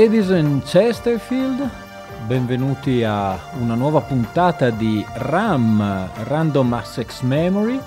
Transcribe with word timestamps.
Ladies 0.00 0.30
and 0.30 0.62
Chesterfield, 0.62 1.68
benvenuti 2.26 3.04
a 3.04 3.38
una 3.60 3.74
nuova 3.74 4.00
puntata 4.00 4.70
di 4.70 5.04
RAM, 5.12 6.08
Random 6.24 6.72
Access 6.72 7.20
Memory, 7.20 7.78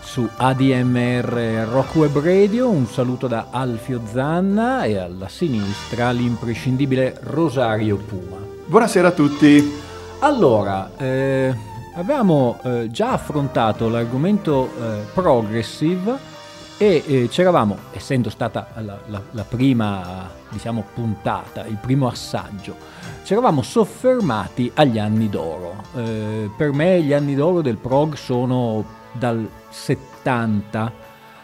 su 0.00 0.28
ADMR 0.34 1.68
Rock 1.70 1.94
Web 1.94 2.18
Radio. 2.18 2.68
Un 2.68 2.86
saluto 2.86 3.28
da 3.28 3.46
Alfio 3.50 4.00
Zanna 4.10 4.82
e 4.82 4.96
alla 4.96 5.28
sinistra 5.28 6.10
l'imprescindibile 6.10 7.16
Rosario 7.20 7.98
Puma. 7.98 8.38
Buonasera 8.66 9.06
a 9.06 9.12
tutti. 9.12 9.74
Allora, 10.18 10.90
eh, 10.96 11.54
avevamo 11.94 12.58
eh, 12.64 12.88
già 12.90 13.12
affrontato 13.12 13.88
l'argomento 13.88 14.68
eh, 14.76 15.04
progressive 15.14 16.37
e 16.78 17.02
eh, 17.04 17.28
c'eravamo, 17.28 17.76
essendo 17.90 18.30
stata 18.30 18.68
la, 18.76 18.98
la, 19.06 19.20
la 19.32 19.42
prima 19.42 20.30
diciamo, 20.48 20.86
puntata, 20.94 21.66
il 21.66 21.76
primo 21.76 22.06
assaggio, 22.06 22.76
ci 23.24 23.32
eravamo 23.32 23.62
soffermati 23.62 24.70
agli 24.74 24.98
anni 24.98 25.28
d'oro. 25.28 25.82
Eh, 25.96 26.48
per 26.56 26.72
me 26.72 27.02
gli 27.02 27.12
anni 27.12 27.34
d'oro 27.34 27.60
del 27.62 27.76
prog 27.76 28.14
sono 28.14 28.84
dal 29.12 29.46
70 29.68 30.92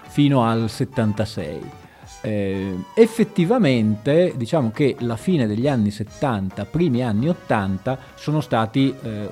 fino 0.06 0.44
al 0.44 0.70
76. 0.70 1.82
Eh, 2.20 2.74
effettivamente 2.94 4.32
diciamo 4.36 4.70
che 4.70 4.96
la 5.00 5.16
fine 5.16 5.46
degli 5.46 5.68
anni 5.68 5.90
70, 5.90 6.64
primi 6.64 7.02
anni 7.02 7.28
80 7.28 7.98
sono 8.14 8.40
stati 8.40 8.94
eh, 9.02 9.28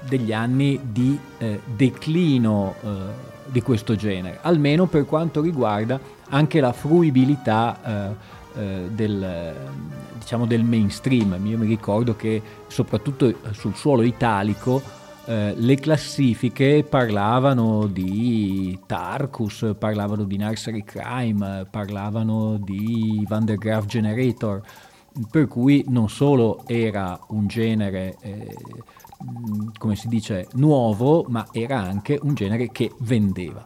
degli 0.00 0.32
anni 0.32 0.80
di 0.82 1.16
eh, 1.38 1.60
declino 1.64 2.74
eh, 2.82 3.31
di 3.46 3.62
questo 3.62 3.96
genere, 3.96 4.38
almeno 4.42 4.86
per 4.86 5.04
quanto 5.04 5.40
riguarda 5.40 5.98
anche 6.30 6.60
la 6.60 6.72
fruibilità 6.72 7.78
eh, 7.84 8.60
eh, 8.60 8.88
del, 8.90 9.54
diciamo 10.18 10.46
del 10.46 10.62
mainstream. 10.64 11.38
Io 11.46 11.58
mi 11.58 11.66
ricordo 11.66 12.16
che 12.16 12.42
soprattutto 12.66 13.32
sul 13.52 13.74
suolo 13.74 14.02
italico 14.02 15.00
eh, 15.24 15.54
le 15.56 15.76
classifiche 15.76 16.84
parlavano 16.88 17.86
di 17.86 18.78
Tarkus, 18.86 19.74
parlavano 19.78 20.24
di 20.24 20.36
Nursery 20.36 20.82
Crime, 20.84 21.66
parlavano 21.70 22.58
di 22.58 23.24
Van 23.28 23.44
der 23.44 23.56
Graaf 23.56 23.86
Generator, 23.86 24.60
per 25.30 25.46
cui 25.46 25.84
non 25.88 26.08
solo 26.08 26.64
era 26.66 27.18
un 27.28 27.46
genere 27.46 28.16
eh, 28.20 28.56
come 29.78 29.96
si 29.96 30.08
dice, 30.08 30.48
nuovo, 30.54 31.24
ma 31.28 31.46
era 31.52 31.80
anche 31.80 32.18
un 32.22 32.34
genere 32.34 32.70
che 32.70 32.92
vendeva. 33.00 33.64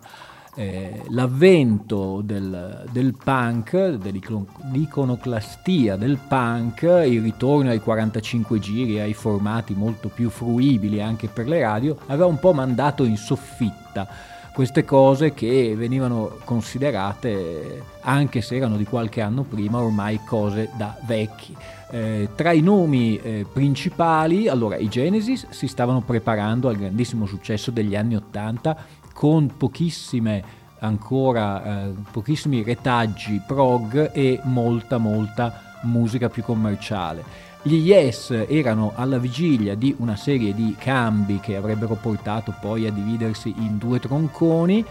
Eh, 0.59 1.03
l'avvento 1.09 2.23
del, 2.25 2.87
del, 2.91 3.15
punk, 3.23 3.97
dell'iconoclastia 3.97 5.97
del 5.97 6.19
punk, 6.27 7.05
il 7.07 7.21
ritorno 7.21 7.69
ai 7.69 7.81
45 7.81 8.59
giri, 8.59 8.99
ai 8.99 9.13
formati 9.13 9.75
molto 9.75 10.09
più 10.09 10.31
fruibili 10.31 11.03
anche 11.03 11.29
per 11.29 11.47
le 11.47 11.61
radio, 11.61 11.99
aveva 12.07 12.25
un 12.25 12.39
po' 12.39 12.55
mandato 12.55 13.05
in 13.05 13.19
soffitta 13.19 14.09
queste 14.57 14.87
cose 14.87 15.35
che 15.35 15.75
venivano 15.77 16.39
considerate, 16.43 17.83
anche 18.01 18.41
se 18.41 18.57
erano 18.57 18.79
di 18.79 18.87
qualche 18.87 19.21
anno 19.21 19.43
prima, 19.43 19.83
ormai 19.83 20.21
cose 20.25 20.71
da 20.79 20.97
vecchi. 21.05 21.55
Eh, 21.91 22.31
tra 22.35 22.51
i 22.51 22.61
nomi 22.61 23.17
eh, 23.17 23.47
principali, 23.51 24.49
allora 24.49 24.77
i 24.77 24.89
Genesis 24.89 25.47
si 25.51 25.69
stavano 25.69 26.01
preparando 26.01 26.69
al 26.69 26.77
grandissimo 26.77 27.27
successo 27.27 27.71
degli 27.71 27.95
anni 27.95 28.17
Ottanta 28.17 28.77
con 29.13 29.57
pochissime 29.57 30.65
ancora 30.81 31.87
eh, 31.87 31.95
pochissimi 32.11 32.63
retaggi 32.63 33.41
prog 33.47 34.11
e 34.13 34.41
molta 34.45 34.99
molta 34.99 35.79
musica 35.83 36.29
più 36.29 36.43
commerciale. 36.43 37.25
Gli 37.63 37.89
Yes 37.89 38.31
erano 38.31 38.93
alla 38.95 39.19
vigilia 39.19 39.75
di 39.75 39.95
una 39.99 40.17
serie 40.17 40.55
di 40.55 40.77
cambi 40.79 41.41
che 41.41 41.57
avrebbero 41.57 41.95
portato 41.95 42.55
poi 42.61 42.87
a 42.87 42.93
dividersi 42.93 43.53
in 43.57 43.79
due 43.79 43.99
tronconi. 43.99 44.85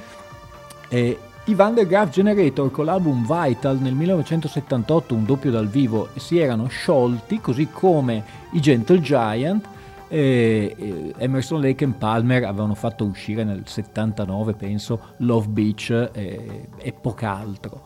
E 0.89 1.19
i 1.47 1.53
Van 1.53 1.75
der 1.75 1.85
Graaf 1.85 2.09
Generator 2.09 2.71
con 2.71 2.85
l'album 2.85 3.21
Vital 3.21 3.77
nel 3.79 3.93
1978, 3.93 5.13
un 5.13 5.25
doppio 5.25 5.51
dal 5.51 5.67
vivo, 5.67 6.09
si 6.15 6.39
erano 6.39 6.67
sciolti, 6.67 7.39
così 7.39 7.67
come 7.71 8.23
i 8.51 8.59
Gentle 8.59 8.99
Giant. 8.99 9.67
E 10.07 11.13
Emerson 11.17 11.61
Lake 11.61 11.83
e 11.83 11.87
Palmer 11.87 12.45
avevano 12.45 12.73
fatto 12.73 13.05
uscire 13.05 13.43
nel 13.43 13.63
79, 13.65 14.53
penso, 14.53 14.99
Love 15.17 15.47
Beach 15.47 16.09
e, 16.13 16.67
e 16.77 16.91
poco 16.93 17.25
altro. 17.27 17.81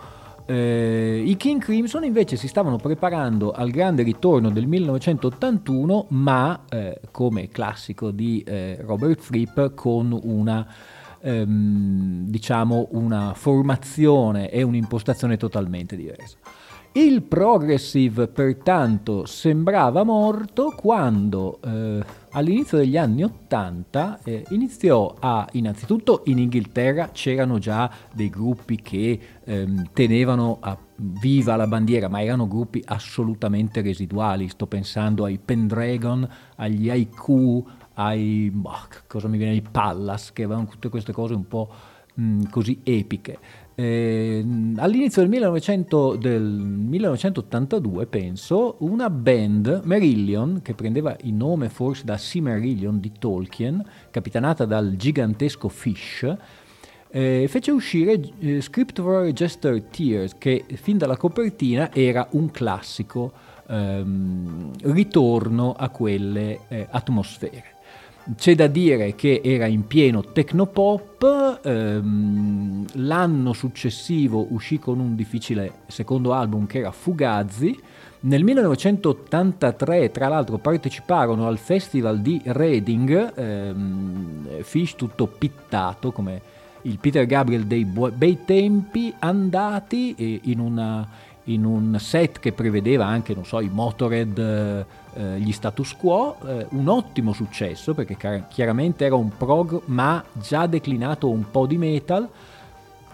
Eh, 0.46 1.22
I 1.26 1.36
King 1.38 1.62
Crimson 1.62 2.04
invece 2.06 2.36
si 2.36 2.48
stavano 2.48 2.78
preparando 2.78 3.52
al 3.52 3.70
grande 3.72 4.04
ritorno 4.04 4.50
del 4.50 4.68
1981, 4.68 6.06
ma 6.10 6.62
eh, 6.70 7.02
come 7.12 7.50
classico 7.50 8.10
di 8.10 8.42
eh, 8.48 8.78
Robert 8.82 9.20
Fripp 9.20 9.76
con 9.76 10.18
una, 10.24 10.66
ehm, 11.22 12.26
diciamo 12.28 12.90
una 12.92 13.34
formazione 13.36 14.50
e 14.50 14.62
un'impostazione 14.62 15.38
totalmente 15.38 15.96
diversa. 15.96 16.38
Il 16.92 17.22
progressive 17.22 18.28
pertanto 18.28 19.28
sembrava 19.28 20.04
morto 20.04 20.74
quando 20.76 21.60
eh, 21.64 22.04
all'inizio 22.32 22.80
degli 22.80 22.98
anni 22.98 23.24
Ottanta 23.24 24.20
eh, 24.24 24.44
iniziò 24.50 25.14
a, 25.20 25.48
innanzitutto 25.52 26.24
in 26.26 26.40
Inghilterra 26.40 27.10
c'erano 27.12 27.60
già 27.60 27.92
dei 28.12 28.32
gruppi 28.32 28.78
che 28.82 29.20
ehm, 29.44 29.92
tenevano 29.94 30.58
a, 30.62 30.76
viva 30.96 31.56
la 31.56 31.68
bandiera, 31.68 32.10
ma 32.10 32.24
erano 32.24 32.48
gruppi 32.48 32.82
assolutamente 32.84 33.82
residuali, 33.82 34.50
sto 34.50 34.66
pensando 34.66 35.26
ai 35.26 35.38
Pendragon, 35.38 36.28
agli 36.56 36.90
Haiku, 36.90 37.66
ai, 38.00 38.50
boh, 38.54 38.88
cosa 39.08 39.28
mi 39.28 39.38
viene, 39.38 39.54
ai 39.54 39.62
Pallas, 39.62 40.32
che 40.32 40.44
avevano 40.44 40.68
tutte 40.68 40.88
queste 40.90 41.12
cose 41.12 41.34
un 41.34 41.48
po' 41.48 41.70
mh, 42.14 42.44
così 42.50 42.80
epiche. 42.84 43.38
Eh, 43.76 44.46
all'inizio 44.78 45.22
del, 45.22 45.30
1900, 45.30 46.16
del, 46.16 46.42
1982, 46.42 48.06
penso, 48.08 48.76
una 48.80 49.10
band, 49.10 49.82
Marillion, 49.84 50.62
che 50.62 50.74
prendeva 50.74 51.16
il 51.24 51.34
nome 51.34 51.68
forse 51.68 52.06
da 52.06 52.18
Silmarillion 52.18 53.00
di 53.00 53.12
Tolkien, 53.20 53.84
capitanata 54.12 54.64
dal 54.66 54.96
gigantesco 54.96 55.68
Fish, 55.68 56.36
eh, 57.12 57.48
fece 57.50 57.72
uscire 57.72 58.22
eh, 58.40 58.62
Script 58.62 59.02
for 59.02 59.28
Jester 59.28 59.82
Tears, 59.84 60.38
che 60.38 60.64
fin 60.76 60.98
dalla 60.98 61.18
copertina 61.18 61.94
era 61.94 62.28
un 62.32 62.50
classico 62.52 63.32
ehm, 63.68 64.72
ritorno 64.84 65.74
a 65.74 65.90
quelle 65.90 66.60
eh, 66.70 66.88
atmosfere. 66.90 67.78
C'è 68.36 68.54
da 68.54 68.68
dire 68.68 69.16
che 69.16 69.42
era 69.44 69.66
in 69.66 69.88
pieno 69.88 70.22
tecnopop, 70.22 71.62
ehm, 71.64 72.86
l'anno 72.94 73.54
successivo 73.54 74.46
uscì 74.50 74.78
con 74.78 75.00
un 75.00 75.16
difficile 75.16 75.80
secondo 75.88 76.34
album 76.34 76.68
che 76.68 76.80
era 76.80 76.92
Fugazi, 76.92 77.76
nel 78.22 78.44
1983 78.44 80.12
tra 80.12 80.28
l'altro 80.28 80.58
parteciparono 80.58 81.48
al 81.48 81.58
festival 81.58 82.20
di 82.20 82.40
Reading, 82.44 83.34
ehm, 83.36 84.62
Fish 84.62 84.96
tutto 84.96 85.26
pittato 85.26 86.12
come 86.12 86.42
il 86.84 87.00
Peter 87.00 87.26
Gabriel 87.26 87.66
dei 87.66 87.86
bei 87.86 88.40
tempi, 88.46 89.12
andati 89.18 90.42
in 90.44 90.60
una 90.60 91.08
in 91.50 91.66
un 91.66 91.98
set 92.00 92.40
che 92.40 92.52
prevedeva 92.52 93.06
anche, 93.06 93.34
non 93.34 93.46
so, 93.46 93.60
i 93.60 93.70
Motorhead, 93.70 94.86
eh, 95.14 95.40
gli 95.40 95.52
status 95.52 95.96
quo, 95.96 96.38
eh, 96.46 96.68
un 96.70 96.88
ottimo 96.88 97.34
successo 97.34 97.94
perché 97.94 98.18
chiaramente 98.50 99.06
era 99.06 99.16
un 99.16 99.36
prog 99.36 99.82
ma 99.86 100.24
già 100.34 100.68
declinato 100.68 101.30
un 101.30 101.50
po' 101.50 101.66
di 101.66 101.78
metal 101.78 102.30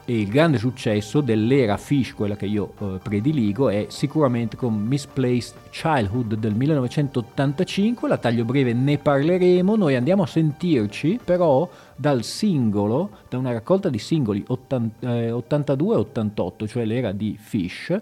e 0.08 0.20
il 0.20 0.28
grande 0.28 0.60
successo 0.60 1.20
dell'era 1.20 1.78
Fish, 1.78 2.14
quella 2.14 2.36
che 2.36 2.46
io 2.46 2.74
eh, 2.80 3.00
prediligo, 3.02 3.70
è 3.70 3.88
sicuramente 3.90 4.56
con 4.56 4.76
Misplaced 4.76 5.56
Childhood 5.72 6.36
del 6.36 6.54
1985, 6.54 8.08
la 8.08 8.18
taglio 8.18 8.46
breve 8.46 8.74
ne 8.74 9.00
parleremo, 9.00 9.76
noi 9.76 9.96
andiamo 9.96 10.22
a 10.22 10.28
sentirci 10.28 11.20
però 11.24 11.68
dal 11.96 12.24
singolo, 12.24 13.10
da 13.28 13.40
una 13.40 13.52
raccolta 13.52 13.90
di 13.90 13.98
singoli 13.98 14.44
80, 14.46 15.12
eh, 15.12 15.32
82-88, 15.32 16.68
cioè 16.68 16.86
l'era 16.86 17.12
di 17.12 17.36
Fish, 17.42 18.00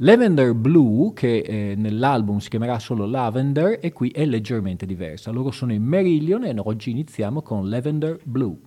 Lavender 0.00 0.52
Blue, 0.52 1.14
che 1.14 1.38
eh, 1.38 1.74
nell'album 1.74 2.36
si 2.36 2.50
chiamerà 2.50 2.78
solo 2.78 3.06
Lavender, 3.06 3.78
e 3.80 3.92
qui 3.92 4.10
è 4.10 4.26
leggermente 4.26 4.84
diversa. 4.84 5.30
Loro 5.30 5.50
sono 5.50 5.72
i 5.72 5.78
Merillion 5.78 6.44
e 6.44 6.54
oggi 6.58 6.90
iniziamo 6.90 7.40
con 7.40 7.70
Lavender 7.70 8.18
Blue. 8.22 8.58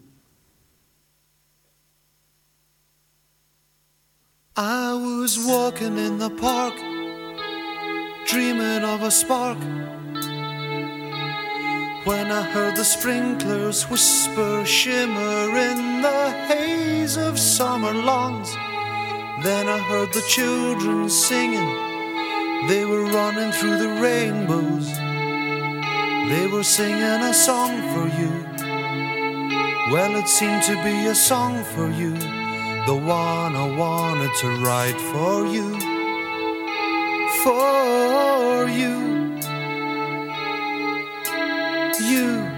I 4.58 4.92
was 4.94 5.38
walking 5.46 5.98
in 6.00 6.18
the 6.18 6.32
park, 6.32 6.74
dreaming 8.28 8.84
of 8.84 9.04
a 9.04 9.12
spark. 9.12 9.58
When 12.06 12.32
I 12.32 12.42
heard 12.42 12.76
the 12.76 12.84
sprinklers 12.84 13.88
whisper, 13.88 14.66
shimmer 14.66 15.56
in 15.56 16.02
the 16.02 16.32
haze 16.48 17.18
of 17.18 17.38
summer 17.38 17.94
lawns. 17.94 18.50
Then 19.42 19.70
I 19.70 19.78
heard 19.78 20.12
the 20.12 20.22
children 20.22 21.10
singing, 21.10 21.70
they 22.68 22.84
were 22.84 23.06
running 23.06 23.54
through 23.54 23.78
the 23.78 24.02
rainbows. 24.02 24.92
They 26.30 26.46
were 26.48 26.64
singing 26.64 27.22
a 27.24 27.34
song 27.34 27.82
for 27.94 28.08
you. 28.20 28.32
Well, 29.94 30.18
it 30.18 30.28
seemed 30.28 30.64
to 30.64 30.76
be 30.84 31.06
a 31.06 31.16
song 31.16 31.64
for 31.64 31.90
you, 31.90 32.14
the 32.86 32.96
one 32.96 33.56
I 33.56 33.76
wanted 33.78 34.32
to 34.42 34.50
write 34.64 35.00
for 35.00 35.46
you. 35.48 35.80
For 37.42 38.68
you. 38.68 39.40
You. 42.12 42.49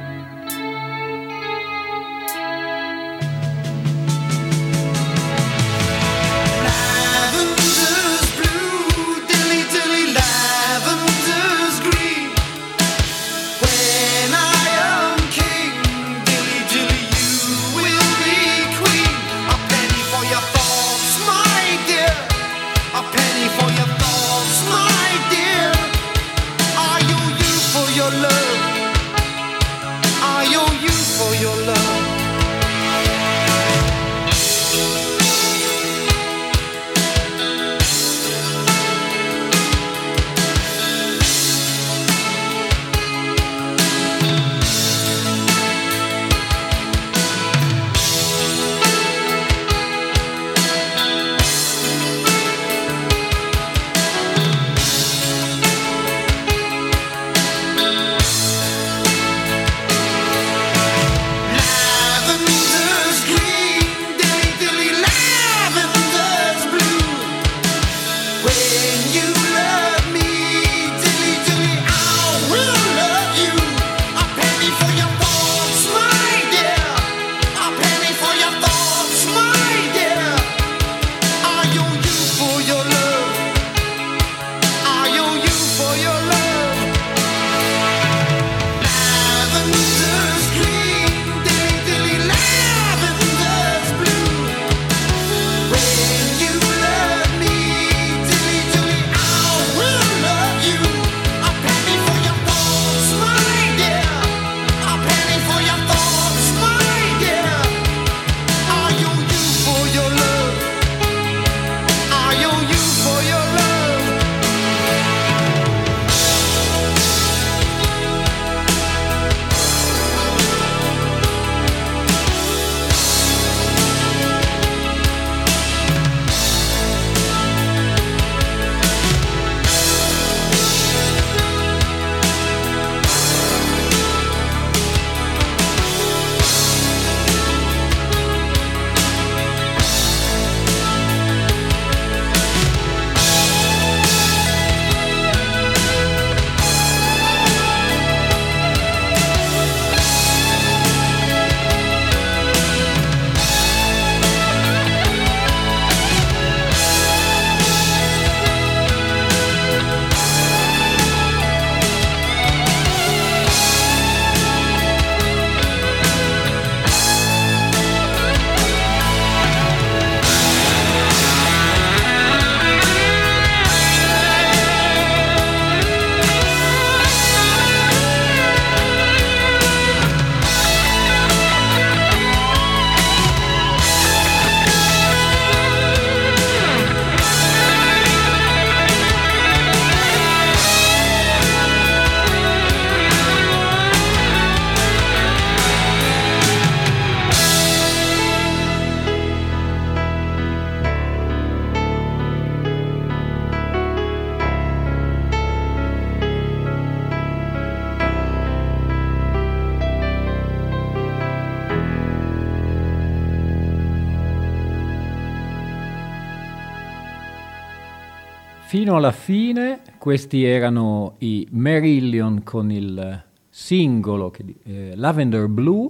Fino 218.92 219.04
alla 219.06 219.16
fine 219.16 219.80
questi 219.98 220.44
erano 220.44 221.16
i 221.20 221.48
Marillion 221.50 222.44
con 222.44 222.70
il 222.70 223.24
singolo 223.48 224.30
che, 224.32 224.44
eh, 224.66 224.92
Lavender 224.96 225.48
Blue. 225.48 225.88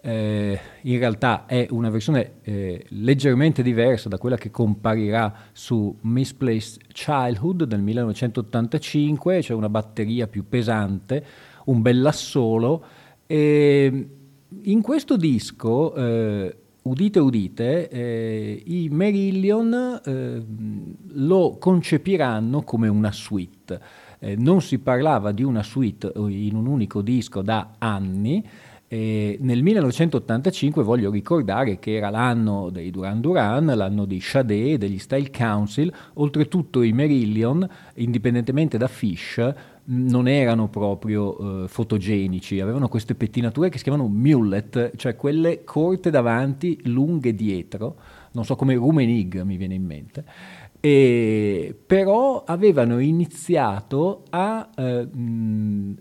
eh, 0.00 0.56
in 0.82 0.98
realtà 1.00 1.46
è 1.46 1.66
una 1.70 1.90
versione 1.90 2.34
eh, 2.42 2.84
leggermente 2.90 3.64
diversa 3.64 4.08
da 4.08 4.16
quella 4.16 4.36
che 4.36 4.52
comparirà 4.52 5.34
su 5.50 5.92
Misplaced 6.02 6.82
Childhood 6.92 7.64
del 7.64 7.82
1985, 7.82 9.40
c'è 9.40 9.52
una 9.52 9.68
batteria 9.68 10.28
più 10.28 10.48
pesante, 10.48 11.26
un 11.64 11.82
bell'assolo. 11.82 12.84
E 13.26 14.08
in 14.62 14.82
questo 14.82 15.16
disco, 15.16 15.92
eh, 15.96 16.56
udite 16.86 17.18
udite, 17.18 17.88
eh, 17.88 18.62
i 18.64 18.88
Merillion 18.90 20.00
eh, 20.04 20.44
lo 21.14 21.56
concepiranno 21.58 22.62
come 22.62 22.88
una 22.88 23.12
suite. 23.12 23.80
Eh, 24.18 24.36
non 24.36 24.62
si 24.62 24.78
parlava 24.78 25.32
di 25.32 25.42
una 25.42 25.62
suite 25.62 26.12
in 26.14 26.54
un 26.54 26.66
unico 26.66 27.02
disco 27.02 27.42
da 27.42 27.74
anni, 27.78 28.44
e 28.88 29.36
nel 29.40 29.64
1985 29.64 30.84
voglio 30.84 31.10
ricordare 31.10 31.80
che 31.80 31.96
era 31.96 32.08
l'anno 32.08 32.70
dei 32.70 32.92
Duran 32.92 33.20
Duran, 33.20 33.66
l'anno 33.66 34.04
di 34.04 34.20
Sade, 34.20 34.78
degli 34.78 34.98
Style 34.98 35.30
Council, 35.30 35.92
oltretutto 36.14 36.82
i 36.82 36.92
Merillion, 36.92 37.68
indipendentemente 37.94 38.78
da 38.78 38.86
Fish, 38.86 39.54
non 39.88 40.26
erano 40.26 40.68
proprio 40.68 41.64
eh, 41.64 41.68
fotogenici, 41.68 42.60
avevano 42.60 42.88
queste 42.88 43.14
pettinature 43.14 43.68
che 43.68 43.78
si 43.78 43.84
chiamano 43.84 44.08
mullet, 44.08 44.96
cioè 44.96 45.16
quelle 45.16 45.64
corte 45.64 46.10
davanti, 46.10 46.80
lunghe 46.84 47.34
dietro, 47.34 47.96
non 48.32 48.44
so 48.44 48.56
come 48.56 48.74
Rumenig 48.74 49.42
mi 49.42 49.56
viene 49.56 49.74
in 49.74 49.84
mente. 49.84 50.24
E, 50.80 51.74
però 51.86 52.44
avevano 52.44 52.98
iniziato 52.98 54.24
a 54.30 54.68
eh, 54.76 55.08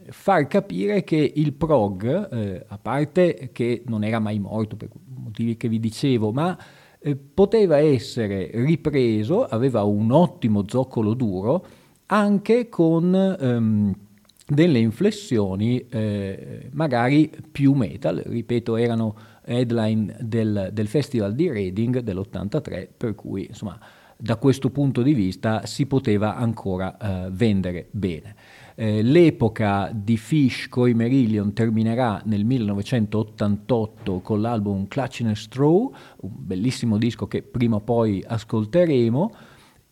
far 0.10 0.48
capire 0.48 1.04
che 1.04 1.32
il 1.36 1.54
prog, 1.54 2.34
eh, 2.34 2.66
a 2.68 2.78
parte 2.78 3.50
che 3.52 3.84
non 3.86 4.04
era 4.04 4.20
mai 4.20 4.40
morto 4.40 4.76
per 4.76 4.90
motivi 5.06 5.58
che 5.58 5.70
vi 5.70 5.80
dicevo, 5.80 6.32
ma 6.32 6.58
eh, 7.00 7.16
poteva 7.16 7.78
essere 7.78 8.50
ripreso, 8.54 9.44
aveva 9.46 9.84
un 9.84 10.12
ottimo 10.12 10.64
zoccolo 10.68 11.14
duro, 11.14 11.66
anche 12.08 12.70
con 12.70 13.16
ehm, 13.16 13.96
delle 14.48 14.80
inflessioni 14.80 15.88
eh, 15.90 16.70
magari 16.72 17.32
più 17.52 17.74
metal, 17.74 18.22
ripeto, 18.26 18.76
erano 18.76 19.16
headline 19.44 20.16
del, 20.20 20.70
del 20.72 20.88
Festival 20.88 21.34
di 21.34 21.50
Reading 21.50 22.00
dell'83, 22.00 22.88
per 22.96 23.16
cui 23.16 23.48
insomma 23.48 23.80
da 24.18 24.38
questo 24.38 24.70
punto 24.70 25.02
di 25.02 25.14
vista 25.14 25.66
si 25.66 25.88
poteva 25.88 26.36
ancora 26.36 26.98
eh, 26.98 27.30
vendere 27.32 27.88
bene. 27.92 28.36
Eh, 28.76 29.02
l'epoca 29.02 29.90
di 29.94 30.18
Fish 30.18 30.68
coi 30.70 30.94
Merillion 30.94 31.54
terminerà 31.54 32.22
nel 32.26 32.46
1988 32.46 34.20
con 34.20 34.42
l'album 34.42 34.88
Clutching 34.88 35.30
a 35.30 35.36
Straw, 35.36 35.94
un 36.22 36.32
bellissimo 36.34 36.98
disco 36.98 37.28
che 37.28 37.42
prima 37.42 37.78
o 37.78 37.82
poi 37.82 38.24
ascolteremo, 38.26 39.34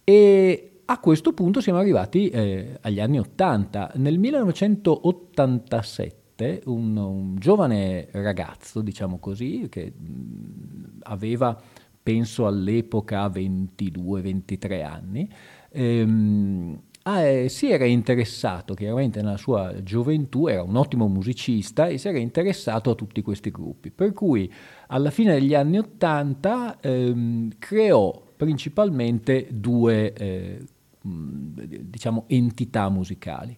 e 0.03 0.72
a 0.93 0.99
questo 0.99 1.33
punto 1.33 1.59
siamo 1.59 1.79
arrivati 1.79 2.29
eh, 2.29 2.77
agli 2.81 2.99
anni 2.99 3.17
80. 3.19 3.93
Nel 3.95 4.19
1987 4.19 6.61
un, 6.65 6.95
un 6.95 7.35
giovane 7.37 8.09
ragazzo, 8.11 8.81
diciamo 8.81 9.17
così, 9.17 9.65
che 9.69 9.91
mh, 9.91 10.99
aveva 11.03 11.59
penso 12.01 12.45
all'epoca 12.45 13.25
22-23 13.27 14.85
anni, 14.85 15.27
ehm, 15.71 16.79
ah, 17.03 17.21
eh, 17.21 17.47
si 17.49 17.71
era 17.71 17.85
interessato, 17.85 18.75
chiaramente 18.75 19.21
nella 19.21 19.37
sua 19.37 19.81
gioventù, 19.81 20.47
era 20.47 20.61
un 20.61 20.75
ottimo 20.75 21.07
musicista 21.07 21.87
e 21.87 21.97
si 21.97 22.07
era 22.07 22.19
interessato 22.19 22.91
a 22.91 22.95
tutti 22.95 23.23
questi 23.23 23.49
gruppi, 23.49 23.89
per 23.89 24.13
cui 24.13 24.51
alla 24.87 25.09
fine 25.09 25.33
degli 25.33 25.55
anni 25.55 25.79
Ottanta 25.79 26.79
ehm, 26.79 27.53
creò 27.57 28.21
principalmente 28.35 29.47
due 29.49 30.13
eh, 30.13 30.59
diciamo, 31.03 32.25
entità 32.27 32.89
musicali. 32.89 33.57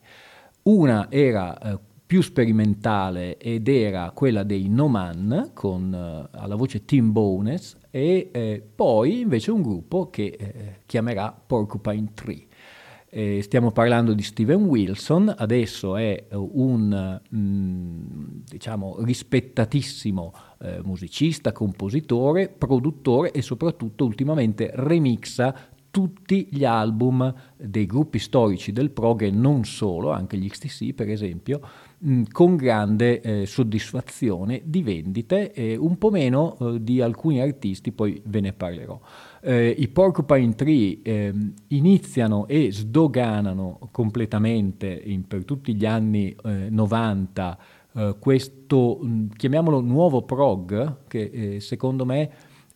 Una 0.64 1.12
era 1.12 1.58
eh, 1.58 1.80
più 2.06 2.22
sperimentale 2.22 3.38
ed 3.38 3.68
era 3.68 4.12
quella 4.12 4.44
dei 4.44 4.70
No 4.70 4.88
Man 4.88 5.52
con 5.54 5.92
uh, 5.92 6.38
alla 6.38 6.56
voce 6.56 6.86
Tim 6.86 7.12
Bones 7.12 7.78
e 7.90 8.30
eh, 8.32 8.64
poi 8.76 9.22
invece 9.22 9.52
un 9.52 9.62
gruppo 9.62 10.10
che 10.10 10.36
eh, 10.38 10.76
chiamerà 10.86 11.32
Porcupine 11.32 12.12
Tree. 12.14 12.46
Eh, 13.10 13.42
stiamo 13.42 13.72
parlando 13.72 14.14
di 14.14 14.22
Steven 14.22 14.66
Wilson, 14.66 15.34
adesso 15.38 15.96
è 15.96 16.26
un 16.32 17.22
mh, 17.30 18.44
diciamo 18.50 18.98
rispettatissimo 19.02 20.34
eh, 20.60 20.82
musicista, 20.84 21.54
compositore, 21.54 22.50
produttore 22.50 23.32
e 23.32 23.42
soprattutto 23.42 24.04
ultimamente 24.04 24.70
remixa 24.74 25.70
tutti 25.96 26.50
gli 26.52 26.66
album 26.66 27.34
dei 27.56 27.86
gruppi 27.86 28.20
storici 28.20 28.74
del 28.74 28.92
prog 28.92 29.22
e 29.22 29.32
non 29.32 29.64
solo, 29.64 30.12
anche 30.12 30.36
gli 30.36 30.50
XTC 30.50 30.94
per 30.94 31.10
esempio, 31.10 31.62
mh, 32.00 32.24
con 32.34 32.58
grande 32.58 33.22
eh, 33.22 33.46
soddisfazione 33.46 34.64
di 34.66 34.84
vendite, 34.84 35.54
eh, 35.54 35.78
un 35.78 35.98
po' 35.98 36.10
meno 36.10 36.58
eh, 36.60 36.84
di 36.84 37.00
alcuni 37.00 37.40
artisti, 37.40 37.94
poi 37.94 38.22
ve 38.26 38.42
ne 38.42 38.52
parlerò. 38.52 39.00
Eh, 39.40 39.74
I 39.78 39.88
Porcupine 39.88 40.54
Tree 40.54 41.00
ehm, 41.02 41.54
iniziano 41.68 42.46
e 42.48 42.74
sdoganano 42.74 43.88
completamente 43.92 45.02
in, 45.02 45.26
per 45.26 45.46
tutti 45.46 45.74
gli 45.76 45.86
anni 45.86 46.36
90 46.44 47.58
eh, 47.94 48.02
eh, 48.02 48.16
questo, 48.20 49.00
mh, 49.02 49.28
chiamiamolo 49.38 49.80
nuovo 49.80 50.24
prog, 50.24 51.08
che 51.08 51.60
secondo 51.62 52.04
me 52.04 52.30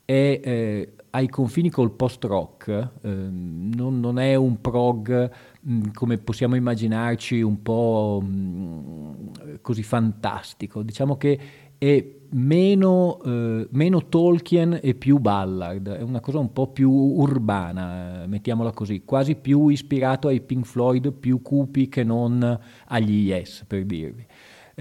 è 0.05 0.87
ai 1.11 1.27
confini 1.27 1.69
col 1.69 1.91
post-rock, 1.91 2.67
eh, 3.01 3.09
non, 3.09 3.99
non, 3.99 4.19
è 4.19 4.35
un 4.35 4.61
prog 4.61 5.31
mh, 5.61 5.73
mm, 5.73 5.83
come 5.93 6.17
possiamo 6.17 6.55
immaginarci 6.55 7.41
un 7.41 7.61
po' 7.61 8.21
mh, 8.21 8.27
mm, 8.27 9.13
così 9.61 9.83
fantastico, 9.83 10.83
diciamo 10.83 11.17
che 11.17 11.39
è 11.77 12.05
meno, 12.31 13.19
eh, 13.23 13.67
meno, 13.71 14.07
Tolkien 14.07 14.79
e 14.81 14.93
più 14.95 15.17
Ballard, 15.17 15.89
è 15.89 16.01
una 16.01 16.19
cosa 16.19 16.37
un 16.37 16.51
po' 16.51 16.67
più 16.67 16.91
urbana, 16.91 18.25
mettiamola 18.27 18.71
così, 18.71 19.03
quasi 19.05 19.35
più 19.35 19.69
ispirato 19.69 20.27
ai 20.27 20.41
Pink 20.41 20.65
Floyd, 20.65 21.11
più 21.13 21.41
cupi 21.41 21.87
che 21.87 22.03
non 22.03 22.59
agli 22.87 23.27
Yes, 23.29 23.63
per 23.65 23.85
dirvi. 23.85 24.25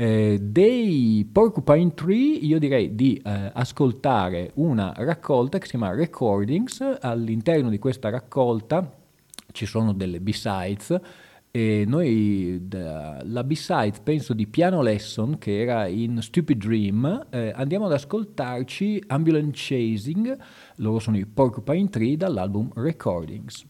Eh, 0.01 0.39
dei 0.41 1.29
Porcupine 1.33 1.93
Tree 1.93 2.37
io 2.37 2.61
direi 2.61 2.95
di 2.95 3.17
eh, 3.17 3.51
ascoltare 3.53 4.53
una 4.55 4.93
raccolta 4.95 5.59
che 5.59 5.65
si 5.65 5.71
chiama 5.73 5.93
Recordings, 5.93 6.99
all'interno 7.01 7.69
di 7.69 7.81
questa 7.81 8.09
raccolta 8.09 8.97
ci 9.51 9.67
sono 9.67 9.93
delle 9.93 10.21
B-sides 10.21 11.01
e 11.51 11.85
noi 11.85 12.65
la 12.69 13.43
B-side 13.43 13.99
penso 14.05 14.35
di 14.35 14.47
Piano 14.47 14.83
Lesson 14.83 15.37
che 15.37 15.63
era 15.63 15.89
in 15.89 16.23
Stupid 16.23 16.65
Dream 16.65 17.27
eh, 17.31 17.53
andiamo 17.57 17.87
ad 17.87 17.93
ascoltarci 17.95 19.03
Ambulance 19.09 19.51
Chasing. 19.57 20.39
Loro 20.77 21.01
sono 21.01 21.17
i 21.19 21.27
Porcupine 21.27 21.89
Tree 21.89 22.17
dall'album 22.17 22.71
Recordings 22.73 23.67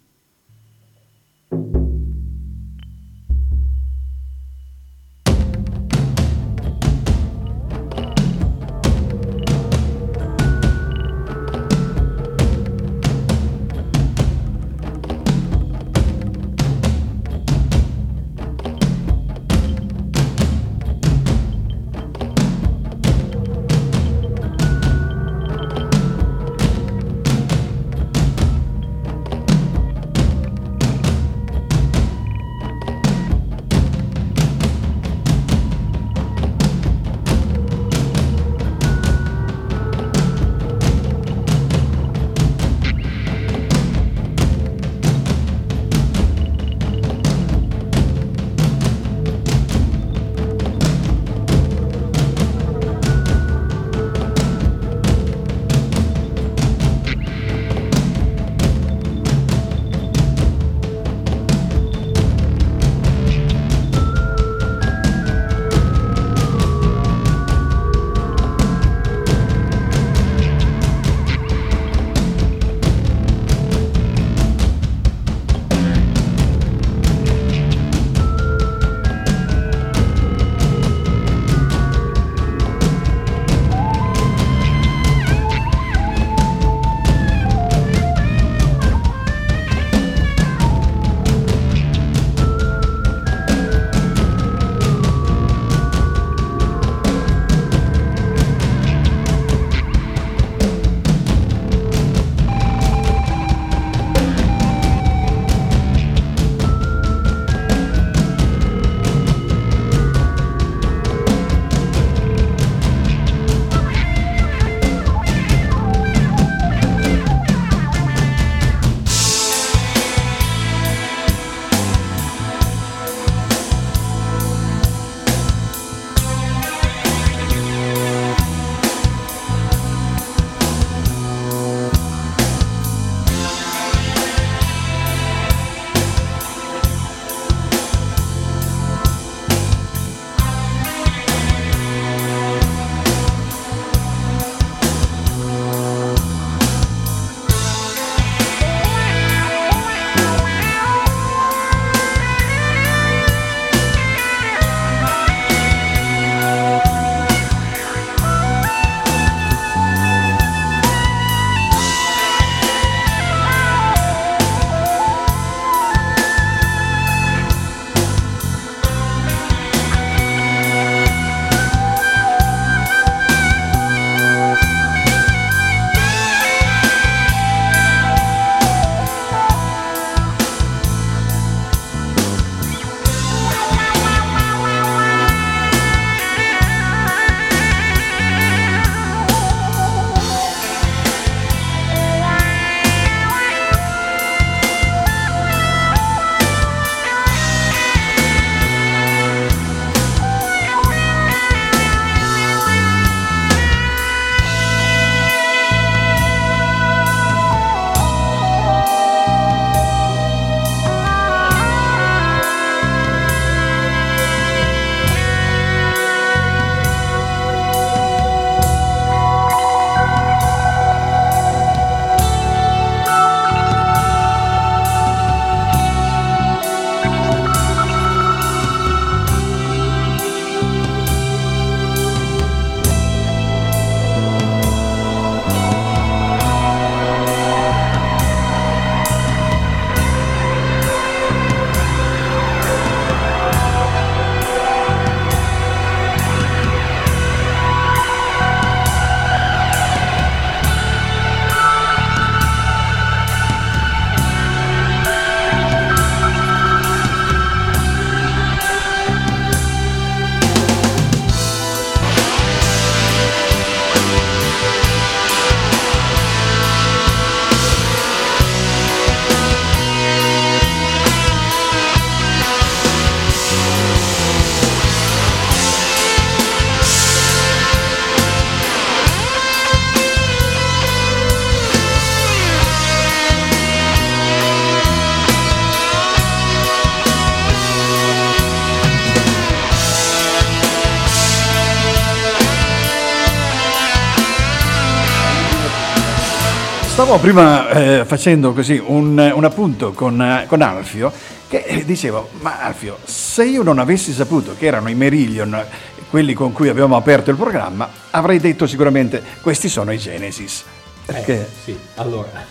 Stavo 296.98 297.20
prima 297.20 297.68
eh, 297.70 298.04
facendo 298.04 298.52
così 298.52 298.82
un, 298.84 299.16
un 299.32 299.44
appunto 299.44 299.92
con, 299.92 300.20
eh, 300.20 300.46
con, 300.48 300.62
Alfio 300.62 301.12
che 301.46 301.58
eh, 301.58 301.84
dicevo, 301.84 302.28
ma 302.40 302.58
Alfio, 302.58 302.98
se 303.04 303.44
io 303.44 303.62
non 303.62 303.78
avessi 303.78 304.12
saputo 304.12 304.56
che 304.58 304.66
erano 304.66 304.88
i 304.88 304.96
Merillion 304.96 305.64
quelli 306.10 306.34
con 306.34 306.52
cui 306.52 306.68
abbiamo 306.68 306.96
aperto 306.96 307.30
il 307.30 307.36
programma, 307.36 307.88
avrei 308.10 308.40
detto 308.40 308.66
sicuramente 308.66 309.22
questi 309.42 309.68
sono 309.68 309.92
i 309.92 309.96
Genesis. 309.96 310.64
Perché? 311.06 311.42
Eh, 311.42 311.46
sì, 311.62 311.78
allora, 311.94 312.44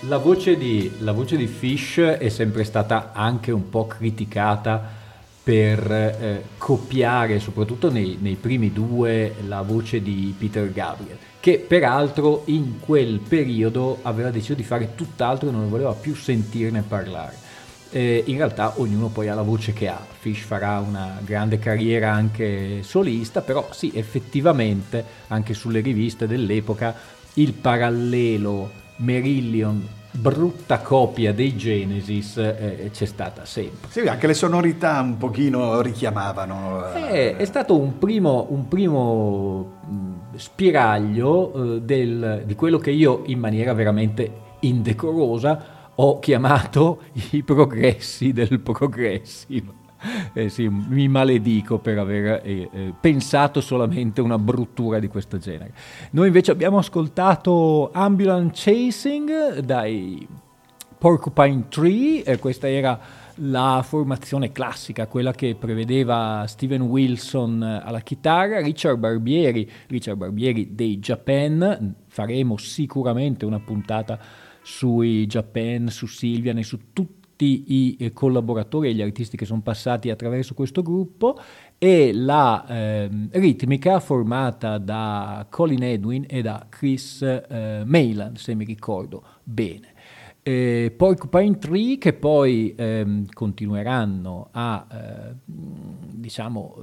la 0.00 0.18
voce, 0.18 0.58
di, 0.58 0.96
la 0.98 1.12
voce 1.12 1.38
di 1.38 1.46
Fish 1.46 1.96
è 1.96 2.28
sempre 2.28 2.64
stata 2.64 3.12
anche 3.14 3.52
un 3.52 3.70
po' 3.70 3.86
criticata 3.86 4.86
per 5.42 5.90
eh, 5.90 6.44
copiare, 6.58 7.40
soprattutto 7.40 7.90
nei, 7.90 8.18
nei, 8.20 8.34
primi 8.34 8.70
due, 8.70 9.34
la 9.48 9.62
voce 9.62 10.02
di 10.02 10.34
Peter 10.38 10.70
Gabriel 10.70 11.16
che 11.44 11.58
peraltro 11.58 12.44
in 12.46 12.80
quel 12.80 13.18
periodo 13.18 13.98
aveva 14.00 14.30
deciso 14.30 14.54
di 14.54 14.62
fare 14.62 14.94
tutt'altro 14.94 15.50
e 15.50 15.52
non 15.52 15.68
voleva 15.68 15.92
più 15.92 16.14
sentirne 16.14 16.80
parlare. 16.88 17.36
Eh, 17.90 18.22
in 18.28 18.38
realtà 18.38 18.72
ognuno 18.76 19.08
poi 19.08 19.28
ha 19.28 19.34
la 19.34 19.42
voce 19.42 19.74
che 19.74 19.86
ha, 19.86 20.00
Fish 20.20 20.40
farà 20.40 20.78
una 20.78 21.20
grande 21.22 21.58
carriera 21.58 22.12
anche 22.12 22.82
solista, 22.82 23.42
però 23.42 23.68
sì, 23.72 23.92
effettivamente 23.94 25.04
anche 25.26 25.52
sulle 25.52 25.80
riviste 25.80 26.26
dell'epoca 26.26 26.94
il 27.34 27.52
parallelo 27.52 28.70
Merillion 28.96 29.86
brutta 30.12 30.78
copia 30.78 31.34
dei 31.34 31.56
Genesis 31.56 32.38
eh, 32.38 32.88
c'è 32.90 33.04
stata 33.04 33.44
sempre. 33.44 33.90
Sì, 33.90 34.00
anche 34.00 34.26
le 34.28 34.34
sonorità 34.34 34.98
un 35.00 35.18
pochino 35.18 35.82
richiamavano. 35.82 36.94
Eh, 36.94 37.36
è 37.36 37.44
stato 37.44 37.78
un 37.78 37.98
primo, 37.98 38.46
un 38.48 38.66
primo 38.66 39.73
spiraglio 40.36 41.76
eh, 41.76 41.80
del, 41.82 42.42
di 42.46 42.54
quello 42.54 42.78
che 42.78 42.90
io 42.90 43.22
in 43.26 43.38
maniera 43.38 43.72
veramente 43.72 44.42
indecorosa 44.60 45.92
ho 45.94 46.18
chiamato 46.18 47.02
i 47.32 47.42
progressi 47.42 48.32
del 48.32 48.60
progressivo. 48.60 49.82
Eh 50.34 50.50
sì, 50.50 50.68
mi 50.68 51.08
maledico 51.08 51.78
per 51.78 51.98
aver 51.98 52.42
eh, 52.44 52.68
eh, 52.70 52.94
pensato 53.00 53.62
solamente 53.62 54.20
una 54.20 54.38
bruttura 54.38 54.98
di 54.98 55.08
questo 55.08 55.38
genere. 55.38 55.72
Noi 56.10 56.26
invece 56.26 56.50
abbiamo 56.50 56.76
ascoltato 56.76 57.90
Ambulance 57.90 58.70
Chasing 58.70 59.60
dai 59.60 60.28
Porcupine 60.98 61.68
Tree, 61.68 62.22
eh, 62.22 62.38
questa 62.38 62.68
era 62.68 62.98
la 63.36 63.82
formazione 63.84 64.52
classica, 64.52 65.06
quella 65.06 65.32
che 65.32 65.54
prevedeva 65.54 66.44
Steven 66.46 66.82
Wilson 66.82 67.62
alla 67.62 68.00
chitarra, 68.00 68.60
Richard 68.60 68.98
Barbieri, 68.98 69.68
Richard 69.88 70.18
Barbieri 70.18 70.74
dei 70.74 70.98
Japan, 70.98 71.94
faremo 72.06 72.56
sicuramente 72.56 73.44
una 73.44 73.60
puntata 73.60 74.18
sui 74.62 75.26
Japan, 75.26 75.88
su 75.88 76.06
Silvian 76.06 76.58
e 76.58 76.62
su 76.62 76.92
tutti 76.92 77.64
i 77.66 77.96
eh, 77.98 78.12
collaboratori 78.12 78.88
e 78.88 78.94
gli 78.94 79.02
artisti 79.02 79.36
che 79.36 79.44
sono 79.44 79.60
passati 79.60 80.10
attraverso 80.10 80.54
questo 80.54 80.82
gruppo. 80.82 81.38
E 81.76 82.12
la 82.14 82.64
eh, 82.66 83.10
ritmica 83.32 84.00
formata 84.00 84.78
da 84.78 85.46
Colin 85.50 85.82
Edwin 85.82 86.24
e 86.28 86.40
da 86.40 86.66
Chris 86.68 87.20
eh, 87.22 87.82
Mayland, 87.84 88.36
se 88.36 88.54
mi 88.54 88.64
ricordo 88.64 89.22
bene 89.42 89.93
eh, 90.46 90.92
Porcupine 90.94 91.56
Tree 91.56 91.96
che 91.96 92.12
poi 92.12 92.74
ehm, 92.76 93.24
continueranno 93.32 94.48
a 94.52 94.86
eh, 94.92 95.34
diciamo, 95.46 96.76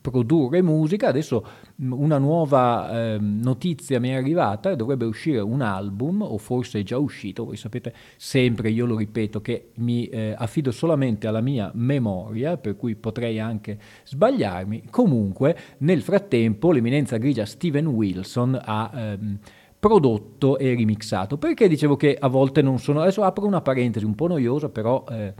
produrre 0.00 0.62
musica. 0.62 1.08
Adesso 1.08 1.46
una 1.76 2.16
nuova 2.16 2.90
eh, 2.90 3.18
notizia 3.20 4.00
mi 4.00 4.08
è 4.08 4.14
arrivata, 4.14 4.74
dovrebbe 4.74 5.04
uscire 5.04 5.40
un 5.40 5.60
album, 5.60 6.22
o 6.22 6.38
forse 6.38 6.80
è 6.80 6.82
già 6.82 6.96
uscito, 6.96 7.44
voi 7.44 7.58
sapete 7.58 7.92
sempre, 8.16 8.70
io 8.70 8.86
lo 8.86 8.96
ripeto, 8.96 9.42
che 9.42 9.72
mi 9.76 10.06
eh, 10.06 10.34
affido 10.34 10.70
solamente 10.70 11.26
alla 11.26 11.42
mia 11.42 11.70
memoria, 11.74 12.56
per 12.56 12.76
cui 12.76 12.94
potrei 12.94 13.38
anche 13.38 13.78
sbagliarmi. 14.04 14.84
Comunque, 14.88 15.54
nel 15.78 16.00
frattempo, 16.00 16.72
l'eminenza 16.72 17.18
grigia 17.18 17.44
Steven 17.44 17.86
Wilson 17.88 18.58
ha... 18.58 18.90
Ehm, 18.94 19.38
prodotto 19.82 20.58
e 20.58 20.76
remixato. 20.76 21.38
Perché 21.38 21.66
dicevo 21.66 21.96
che 21.96 22.16
a 22.16 22.28
volte 22.28 22.62
non 22.62 22.78
sono... 22.78 23.00
Adesso 23.00 23.24
apro 23.24 23.46
una 23.46 23.62
parentesi 23.62 24.04
un 24.04 24.14
po' 24.14 24.28
noiosa, 24.28 24.68
però... 24.68 25.04
Eh, 25.10 25.34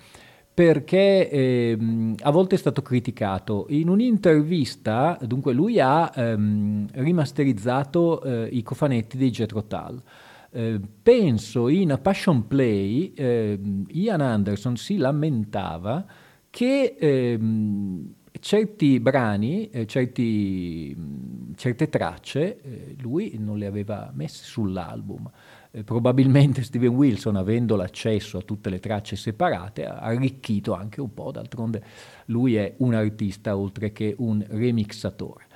perché 0.55 1.31
eh, 1.31 1.79
a 2.21 2.31
volte 2.31 2.57
è 2.57 2.59
stato 2.59 2.83
criticato. 2.83 3.67
In 3.71 3.89
un'intervista, 3.89 5.17
dunque, 5.23 5.53
lui 5.55 5.81
ha 5.81 6.13
ehm, 6.15 6.89
rimasterizzato 6.93 8.21
eh, 8.23 8.49
i 8.51 8.63
cofanetti 8.63 9.17
dei 9.17 9.31
Jetro 9.31 9.65
Tull. 9.65 10.03
Eh, 10.51 10.81
penso 11.03 11.69
in 11.69 11.93
A 11.93 11.99
Passion 11.99 12.49
Play, 12.49 13.13
ehm, 13.15 13.85
Ian 13.93 14.21
Anderson 14.21 14.77
si 14.77 14.99
lamentava 14.99 16.05
che 16.51 16.97
ehm, 16.99 18.13
certi 18.41 18.99
brani, 19.01 19.69
eh, 19.71 19.87
certi, 19.87 20.95
mh, 20.97 21.55
certe 21.55 21.89
tracce, 21.89 22.61
eh, 22.61 22.97
lui 23.01 23.37
non 23.39 23.59
le 23.59 23.67
aveva 23.67 24.11
messe 24.15 24.45
sull'album. 24.45 25.31
Eh, 25.71 25.85
probabilmente 25.85 26.63
Steven 26.65 26.95
Wilson, 26.95 27.37
avendo 27.37 27.77
l'accesso 27.77 28.39
a 28.39 28.43
tutte 28.43 28.71
le 28.71 28.79
tracce 28.79 29.17
separate, 29.17 29.87
ha 29.87 29.99
arricchito 29.99 30.73
anche 30.75 31.01
un 31.01 31.13
po', 31.15 31.31
d'altronde 31.31 31.83
lui 32.27 32.57
è 32.57 32.75
un 32.79 32.95
artista 32.95 33.57
oltre 33.57 33.93
che 33.93 34.15
un 34.19 34.45
remixatore. 34.49 35.47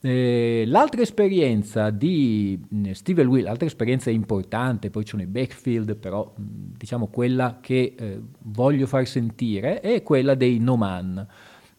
Eh, 0.00 0.64
l'altra 0.66 1.00
esperienza 1.00 1.90
di 1.90 2.60
Steven 2.92 3.26
Will, 3.26 3.44
l'altra 3.44 3.66
esperienza 3.66 4.10
importante, 4.10 4.90
poi 4.90 5.04
c'è 5.04 5.20
i 5.20 5.26
backfield, 5.26 5.96
però 5.96 6.32
diciamo 6.36 7.08
quella 7.08 7.58
che 7.60 7.94
eh, 7.98 8.20
voglio 8.42 8.86
far 8.86 9.06
sentire, 9.06 9.80
è 9.80 10.02
quella 10.02 10.34
dei 10.34 10.58
No 10.58 10.76
Man 10.76 11.26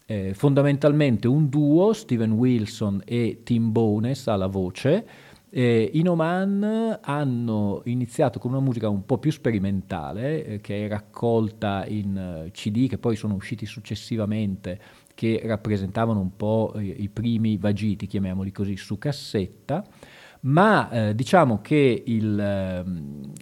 eh, 0.09 0.33
fondamentalmente 0.33 1.27
un 1.27 1.49
duo, 1.49 1.91
Steven 1.91 2.31
Wilson 2.31 3.01
e 3.05 3.41
Tim 3.43 3.71
Bones 3.73 4.27
alla 4.27 4.47
voce. 4.47 5.05
Eh, 5.49 5.91
I 5.93 6.01
Noman 6.01 6.99
hanno 7.01 7.81
iniziato 7.85 8.39
con 8.39 8.51
una 8.51 8.61
musica 8.61 8.87
un 8.87 9.05
po' 9.05 9.17
più 9.17 9.31
sperimentale, 9.31 10.45
eh, 10.45 10.61
che 10.61 10.85
è 10.85 10.87
raccolta 10.87 11.85
in 11.85 12.45
uh, 12.45 12.51
CD, 12.51 12.87
che 12.87 12.97
poi 12.97 13.17
sono 13.17 13.33
usciti 13.33 13.65
successivamente, 13.65 14.79
che 15.13 15.41
rappresentavano 15.43 16.21
un 16.21 16.35
po' 16.37 16.73
i, 16.77 17.03
i 17.03 17.09
primi 17.09 17.57
vagiti, 17.57 18.07
chiamiamoli 18.07 18.51
così, 18.51 18.77
su 18.77 18.97
cassetta 18.97 19.85
ma 20.41 20.89
eh, 20.89 21.15
diciamo 21.15 21.61
che 21.61 22.03
il, 22.05 22.39
eh, 22.39 22.83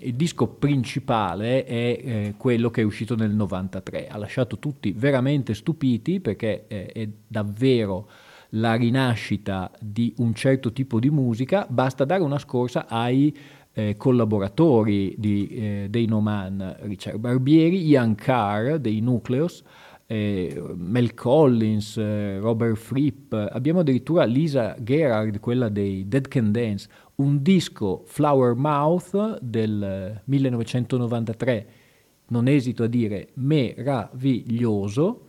il, 0.08 0.16
disco 0.16 0.48
principale 0.48 1.64
è 1.66 1.74
eh, 1.74 2.34
quello 2.38 2.70
che 2.70 2.82
è 2.82 2.84
uscito 2.84 3.16
nel 3.16 3.32
93, 3.32 4.08
ha 4.08 4.18
lasciato 4.18 4.60
tutti 4.60 4.92
veramente 4.92 5.54
stupiti 5.54 6.20
perché 6.20 6.66
eh, 6.68 6.86
è 6.88 7.10
davvero 7.28 8.10
la 8.50 8.76
rinascita 8.76 9.72
di 9.80 10.14
un 10.18 10.34
certo 10.34 10.72
tipo 10.72 11.00
di 11.00 11.10
musica, 11.10 11.66
basta 11.70 12.06
dare 12.06 12.24
una 12.24 12.40
scorsa 12.40 12.88
ai 12.88 13.36
eh, 13.74 13.96
collaboratori 13.98 15.16
di, 15.18 15.48
eh, 15.48 15.88
dei 15.90 16.06
No 16.06 16.22
Man, 16.22 16.78
Richard 16.82 17.18
Barbieri, 17.18 17.86
Ian 17.86 18.16
Carr 18.16 18.78
dei 18.78 19.02
Nucleus, 19.02 19.64
eh, 20.08 20.62
Mel 20.76 21.14
Collins, 21.14 21.98
eh, 21.98 22.38
Robert 22.40 22.76
Fripp, 22.76 23.34
abbiamo 23.34 23.80
addirittura 23.80 24.24
Lisa 24.26 24.76
Gerard, 24.80 25.40
quella 25.40 25.70
dei 25.70 26.08
Dead 26.08 26.28
Can 26.28 26.52
Dance, 26.52 26.88
un 27.16 27.42
disco 27.42 28.04
Flower 28.06 28.56
Mouth 28.56 29.40
del 29.40 30.22
1993, 30.26 31.68
non 32.28 32.48
esito 32.48 32.84
a 32.84 32.88
dire 32.88 33.30
meraviglioso. 33.36 35.22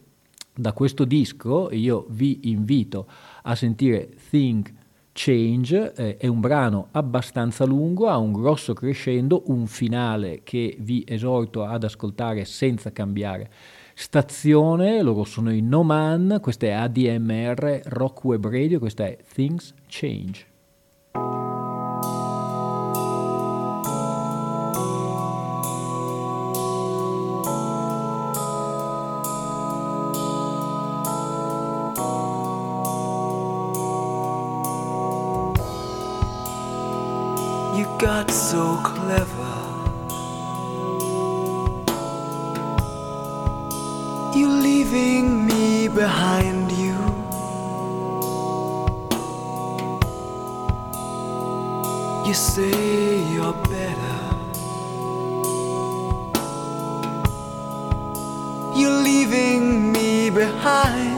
Da 0.59 0.73
questo 0.73 1.05
disco 1.05 1.71
io 1.71 2.07
vi 2.09 2.51
invito 2.51 3.07
a 3.43 3.55
sentire 3.55 4.09
Think 4.31 4.73
Change, 5.13 5.95
eh, 5.95 6.17
è 6.19 6.27
un 6.27 6.41
brano 6.41 6.89
abbastanza 6.93 7.65
lungo, 7.65 8.09
ha 8.09 8.19
un 8.19 8.33
grosso 8.33 8.75
crescendo, 8.75 9.45
un 9.47 9.67
finale 9.67 10.41
che 10.45 10.77
vi 10.81 11.05
esorto 11.07 11.65
ad 11.65 11.85
ascoltare 11.85 12.45
senza 12.45 12.93
cambiare 12.93 13.51
stazione, 13.99 15.01
loro 15.01 15.25
sono 15.25 15.51
i 15.51 15.63
No 15.63 15.83
Man, 15.83 16.39
questa 16.43 16.67
è 16.67 16.71
ADMR 16.73 17.81
Rock 17.85 18.25
Web 18.25 18.47
Radio, 18.47 18.79
questa 18.79 19.07
è 19.07 19.17
Things 19.33 19.73
Change. 19.89 20.55
Got 37.99 38.31
so 38.31 38.79
clever 38.85 39.36
leaving 44.87 45.47
me 45.47 45.89
behind 45.89 46.71
you. 46.71 46.95
You 52.27 52.35
say 52.35 53.33
you're 53.33 53.53
better. 53.53 54.19
You're 58.77 59.03
leaving 59.03 59.93
me 59.93 60.31
behind. 60.31 61.16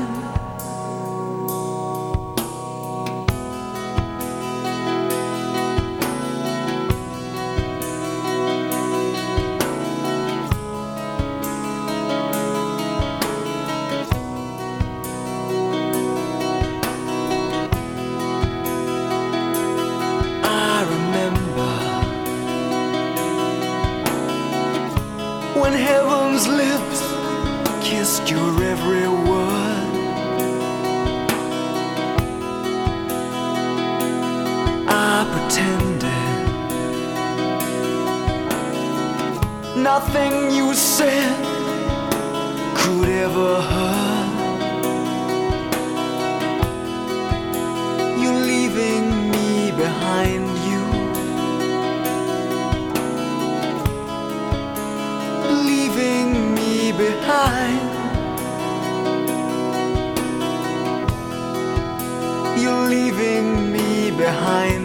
nothing 39.82 40.50
you 40.50 40.74
said 40.74 41.36
could 42.74 43.08
ever 43.08 43.60
hurt. 43.70 44.28
You're 48.20 48.42
leaving 48.52 49.30
me 49.30 49.70
behind 49.70 50.46
you. 50.68 50.82
Leaving 55.70 56.54
me 56.54 56.92
behind. 56.92 57.80
You're 62.60 62.88
leaving 62.88 63.72
me 63.72 64.10
behind. 64.10 64.77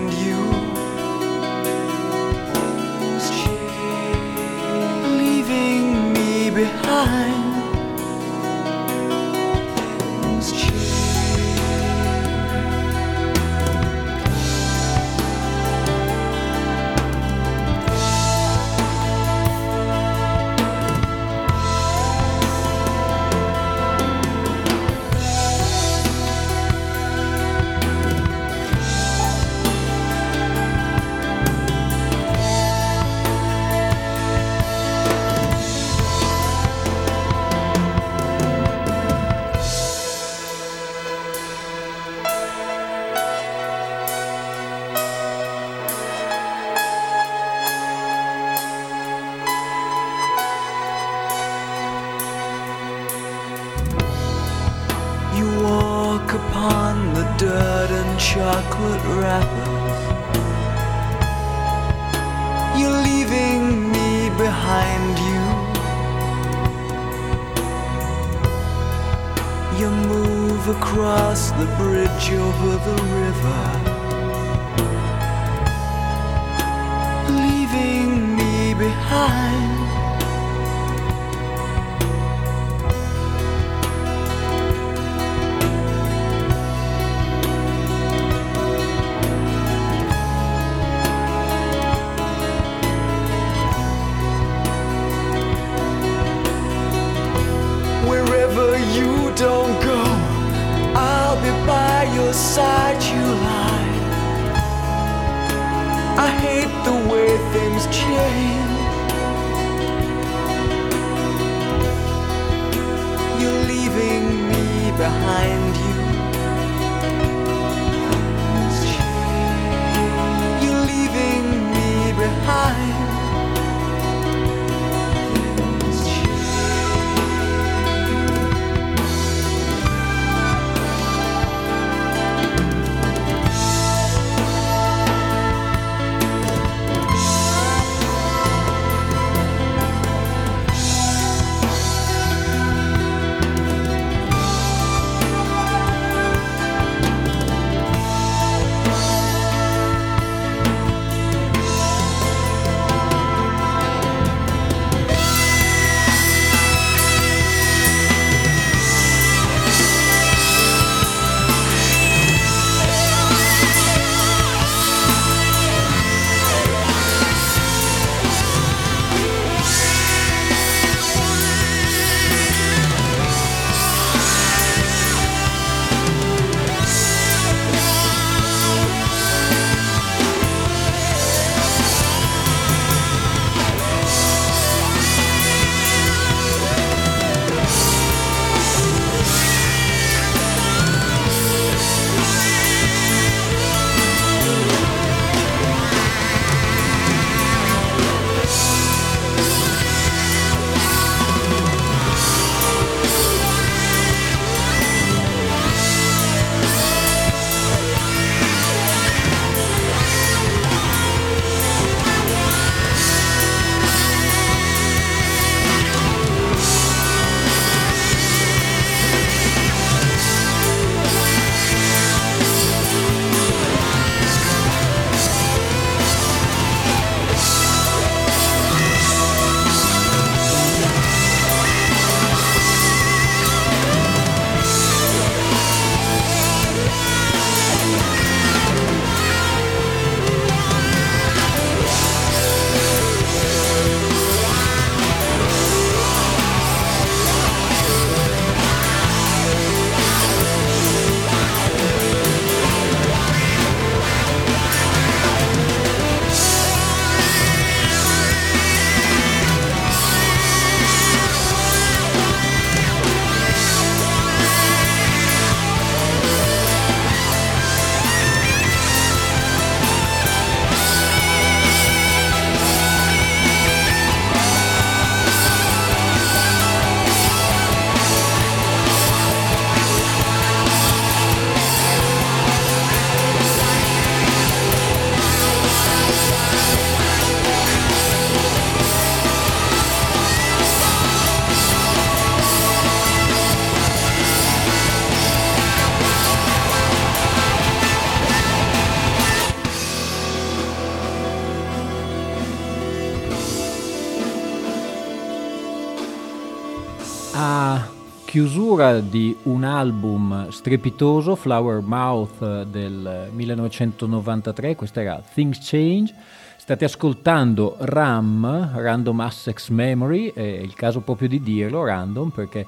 Chiusura 308.34 309.00
di 309.00 309.38
un 309.43 309.63
album 309.63 310.50
strepitoso, 310.50 311.36
Flower 311.36 311.82
Mouth 311.82 312.63
del 312.63 313.30
1993, 313.32 314.76
questa 314.76 315.02
era 315.02 315.22
Things 315.36 315.60
Change. 315.62 316.12
State 316.58 316.84
ascoltando 316.84 317.76
RAM, 317.78 318.72
Random 318.74 319.19
Access 319.19 319.69
Memory, 319.69 320.34
è 320.34 320.41
il 320.41 320.74
caso 320.74 321.02
proprio 321.02 321.28
di 321.28 321.41
dirlo, 321.43 321.86
random, 321.86 322.32
perché 322.32 322.65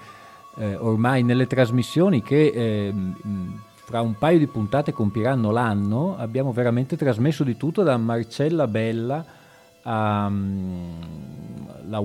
eh, 0.58 0.76
ormai 0.76 1.24
nelle 1.24 1.48
trasmissioni 1.48 2.22
che 2.22 2.46
eh, 2.46 2.94
fra 3.74 4.02
un 4.02 4.20
paio 4.20 4.38
di 4.38 4.46
puntate 4.46 4.94
compiranno 4.94 5.50
l'anno, 5.50 6.16
abbiamo 6.16 6.52
veramente 6.52 6.96
trasmesso 6.96 7.44
di 7.44 7.58
tutto 7.58 7.82
da 7.82 7.98
Marcella 7.98 8.68
Bella 8.68 9.26
alla 9.82 10.28
um, 10.28 11.02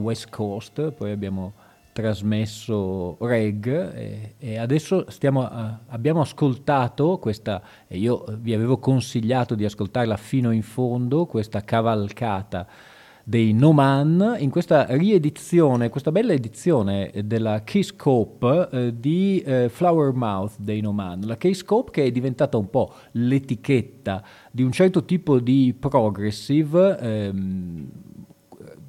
West 0.01 0.31
Coast, 0.31 0.92
poi 0.92 1.11
abbiamo 1.11 1.60
trasmesso 1.92 3.16
Reg 3.20 3.66
e, 3.94 4.35
e 4.38 4.59
adesso 4.59 5.07
stiamo, 5.09 5.42
uh, 5.42 5.76
abbiamo 5.88 6.20
ascoltato 6.20 7.18
questa, 7.18 7.62
e 7.87 7.98
io 7.98 8.24
vi 8.38 8.55
avevo 8.55 8.79
consigliato 8.79 9.55
di 9.55 9.64
ascoltarla 9.64 10.16
fino 10.16 10.50
in 10.50 10.62
fondo, 10.62 11.26
questa 11.26 11.62
cavalcata 11.62 12.66
dei 13.31 13.53
No 13.53 13.72
Man 13.72 14.37
in 14.38 14.50
questa 14.50 14.87
riedizione, 14.96 15.88
questa 15.88 16.11
bella 16.11 16.33
edizione 16.33 17.12
della 17.24 17.62
Case 17.62 17.94
Cope 17.94 18.68
eh, 18.72 18.94
di 18.98 19.40
eh, 19.40 19.68
Flower 19.68 20.12
Mouth 20.12 20.55
dei 20.59 20.81
No 20.81 20.92
Man. 20.92 21.20
La 21.24 21.37
Case 21.37 21.64
Cope 21.64 21.90
che 21.92 22.05
è 22.05 22.11
diventata 22.11 22.57
un 22.57 22.68
po' 22.70 22.92
l'etichetta 23.12 24.24
di 24.50 24.62
un 24.62 24.72
certo 24.72 25.05
tipo 25.05 25.38
di 25.38 25.74
progressive 25.79 26.98
ehm, 26.98 27.88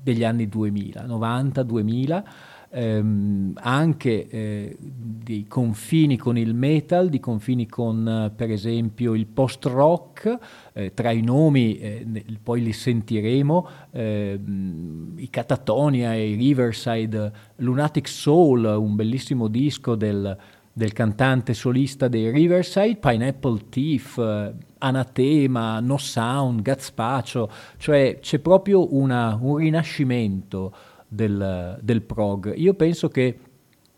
degli 0.02 0.24
anni 0.24 0.48
2000, 0.48 1.06
90-2000 1.06 2.24
ehm, 2.72 3.54
anche 3.56 4.28
eh, 4.28 4.78
di 4.80 5.46
confini 5.48 6.18
con 6.18 6.38
il 6.38 6.54
metal, 6.54 7.10
di 7.10 7.20
confini 7.20 7.68
con 7.68 8.08
eh, 8.08 8.32
per 8.36 8.50
esempio 8.50 9.14
il 9.14 9.28
post-rock, 9.28 10.38
eh, 10.74 10.94
tra 10.94 11.12
i 11.12 11.22
nomi 11.22 11.78
eh, 11.78 12.06
poi 12.42 12.64
li 12.64 12.74
sentiremo, 12.74 13.68
ehm, 13.92 15.14
i 15.18 15.30
Catatonia 15.30 16.14
e 16.14 16.32
i 16.32 16.36
Riverside, 16.36 17.32
Lunatic 17.58 18.08
Soul, 18.08 18.64
un 18.64 18.96
bellissimo 18.96 19.48
disco 19.48 19.96
del, 19.96 20.38
del 20.74 20.94
cantante 20.94 21.54
solista 21.54 22.08
dei 22.08 22.32
Riverside, 22.32 22.96
Pineapple 22.96 23.70
Thief, 23.70 24.18
eh, 24.18 24.54
Anatema, 24.80 25.80
No 25.80 25.98
Sound, 25.98 26.62
Gazpacho, 26.62 27.52
cioè 27.78 28.18
c'è 28.20 28.40
proprio 28.40 28.96
una, 28.96 29.38
un 29.40 29.58
rinascimento 29.58 30.74
del, 31.12 31.78
del 31.82 32.02
prog. 32.04 32.54
Io 32.56 32.74
penso 32.74 33.10
che 33.10 33.38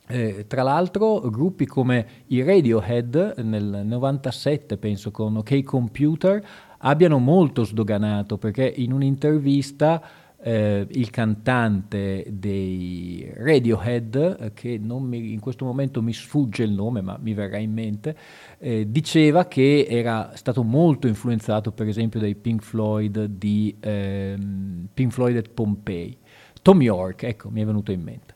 eh, 0.08 0.46
tra 0.48 0.64
l'altro 0.64 1.20
gruppi 1.30 1.66
come 1.66 2.08
i 2.28 2.44
Radiohead 2.44 3.36
nel 3.44 3.84
97 3.86 4.78
penso 4.78 5.12
con 5.12 5.38
OK 5.38 5.64
Computer 5.64 6.44
abbiano 6.80 7.20
molto 7.20 7.64
sdoganato 7.64 8.38
perché 8.38 8.66
in 8.76 8.92
un'intervista 8.92 10.02
eh, 10.42 10.86
il 10.90 11.10
cantante 11.10 12.26
dei 12.30 13.32
Radiohead, 13.34 14.52
che 14.54 14.78
mi, 14.78 15.32
in 15.32 15.40
questo 15.40 15.64
momento 15.64 16.02
mi 16.02 16.12
sfugge 16.12 16.64
il 16.64 16.72
nome 16.72 17.00
ma 17.02 17.18
mi 17.22 17.34
verrà 17.34 17.58
in 17.58 17.72
mente, 17.72 18.18
eh, 18.58 18.86
diceva 18.90 19.46
che 19.46 19.86
era 19.88 20.32
stato 20.34 20.64
molto 20.64 21.08
influenzato 21.08 21.72
per 21.72 21.88
esempio 21.88 22.20
dai 22.20 22.36
Pink 22.36 22.62
Floyd 22.62 23.24
di 23.26 23.74
ehm, 23.80 24.88
Pink 24.94 25.12
Floyd 25.14 25.38
at 25.38 25.50
Pompeii 25.50 26.18
Tom 26.64 26.82
York, 26.82 27.24
ecco, 27.24 27.50
mi 27.52 27.62
è 27.62 27.66
venuto 27.66 27.92
in 27.92 28.02
mente. 28.02 28.34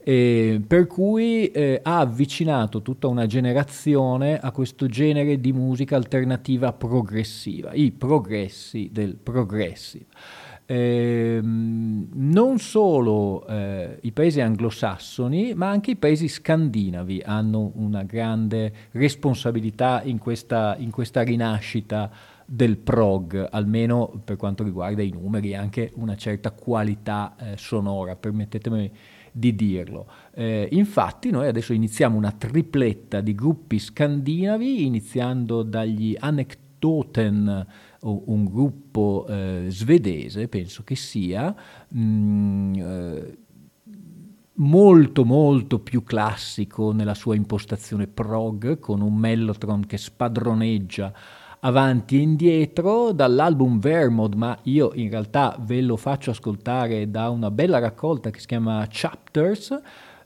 Eh, 0.00 0.60
per 0.66 0.86
cui 0.86 1.50
eh, 1.50 1.80
ha 1.82 2.00
avvicinato 2.00 2.82
tutta 2.82 3.06
una 3.06 3.26
generazione 3.26 4.38
a 4.38 4.50
questo 4.50 4.86
genere 4.86 5.40
di 5.40 5.52
musica 5.52 5.96
alternativa 5.96 6.72
progressiva, 6.72 7.72
i 7.72 7.92
progressi 7.92 8.90
del 8.92 9.16
progressive. 9.16 10.06
Eh, 10.66 11.40
non 11.42 12.58
solo 12.58 13.46
eh, 13.46 13.98
i 14.02 14.12
paesi 14.12 14.40
anglosassoni, 14.40 15.54
ma 15.54 15.70
anche 15.70 15.92
i 15.92 15.96
paesi 15.96 16.26
scandinavi 16.26 17.22
hanno 17.24 17.70
una 17.76 18.02
grande 18.02 18.72
responsabilità 18.90 20.02
in 20.02 20.18
questa, 20.18 20.74
in 20.78 20.90
questa 20.90 21.22
rinascita 21.22 22.10
del 22.50 22.78
prog, 22.78 23.46
almeno 23.50 24.22
per 24.24 24.36
quanto 24.36 24.64
riguarda 24.64 25.02
i 25.02 25.10
numeri 25.10 25.54
anche 25.54 25.92
una 25.96 26.16
certa 26.16 26.50
qualità 26.50 27.36
eh, 27.36 27.56
sonora, 27.58 28.16
permettetemi 28.16 28.90
di 29.30 29.54
dirlo. 29.54 30.08
Eh, 30.32 30.66
infatti 30.72 31.30
noi 31.30 31.46
adesso 31.46 31.74
iniziamo 31.74 32.16
una 32.16 32.32
tripletta 32.32 33.20
di 33.20 33.34
gruppi 33.34 33.78
scandinavi, 33.78 34.86
iniziando 34.86 35.62
dagli 35.62 36.16
Anekdoten, 36.18 37.66
un 38.00 38.44
gruppo 38.46 39.26
eh, 39.28 39.66
svedese, 39.68 40.48
penso 40.48 40.82
che 40.84 40.96
sia, 40.96 41.54
mh, 41.88 42.00
mm, 42.00 42.74
eh, 42.76 43.38
molto 44.54 45.24
molto 45.24 45.80
più 45.80 46.02
classico 46.02 46.92
nella 46.92 47.14
sua 47.14 47.34
impostazione 47.34 48.06
prog, 48.06 48.78
con 48.78 49.02
un 49.02 49.14
mellotron 49.14 49.84
che 49.84 49.98
spadroneggia 49.98 51.12
avanti 51.60 52.16
e 52.16 52.20
indietro 52.20 53.12
dall'album 53.12 53.78
Vermod, 53.80 54.34
ma 54.34 54.58
io 54.64 54.92
in 54.94 55.10
realtà 55.10 55.56
ve 55.60 55.80
lo 55.80 55.96
faccio 55.96 56.30
ascoltare 56.30 57.10
da 57.10 57.30
una 57.30 57.50
bella 57.50 57.78
raccolta 57.78 58.30
che 58.30 58.40
si 58.40 58.46
chiama 58.46 58.86
Chapters. 58.88 59.80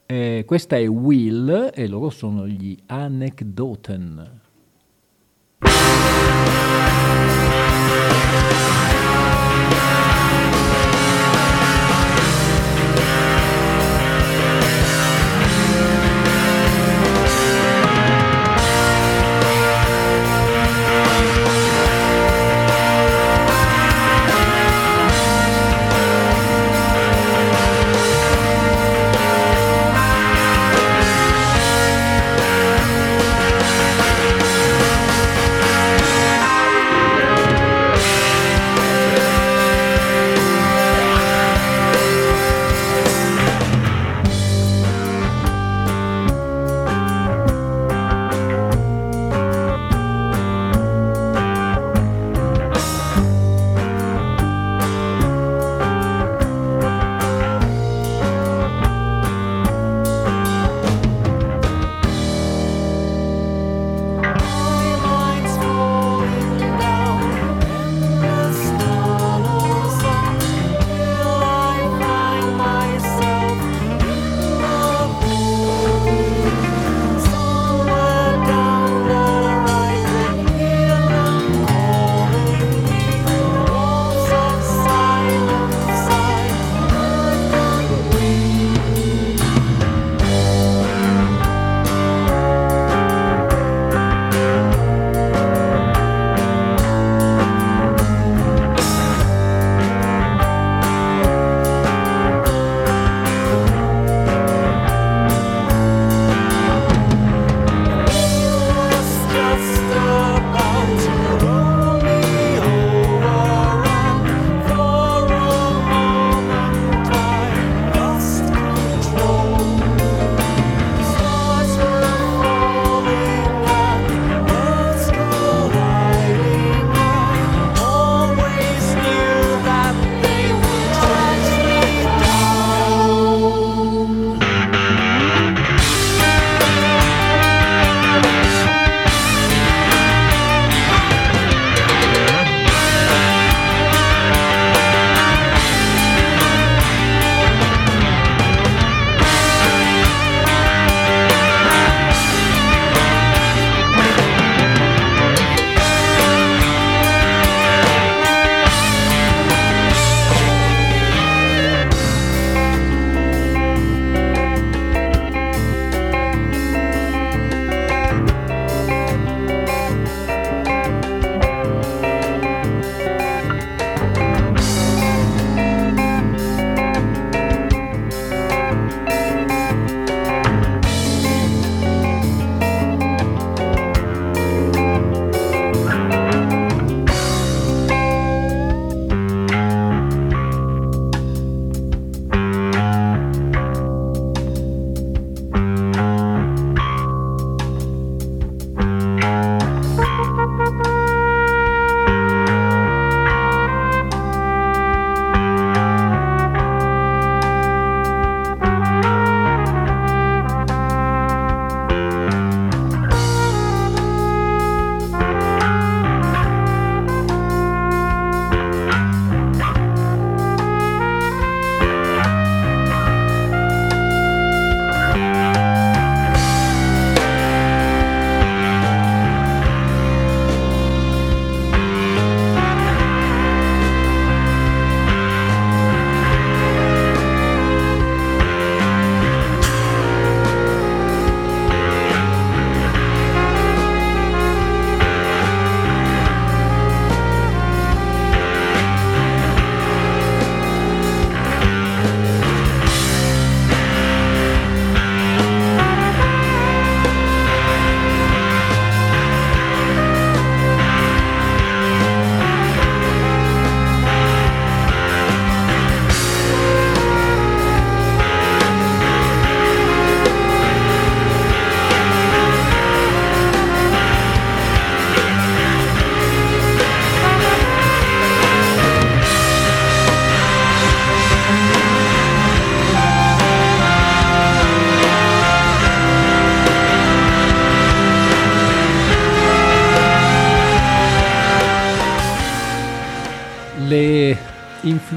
Eh, 0.07 0.45
questa 0.47 0.77
è 0.77 0.87
Will 0.87 1.71
e 1.73 1.88
loro 1.88 2.11
sono 2.11 2.47
gli 2.47 2.77
Anecdoten. 2.87 4.40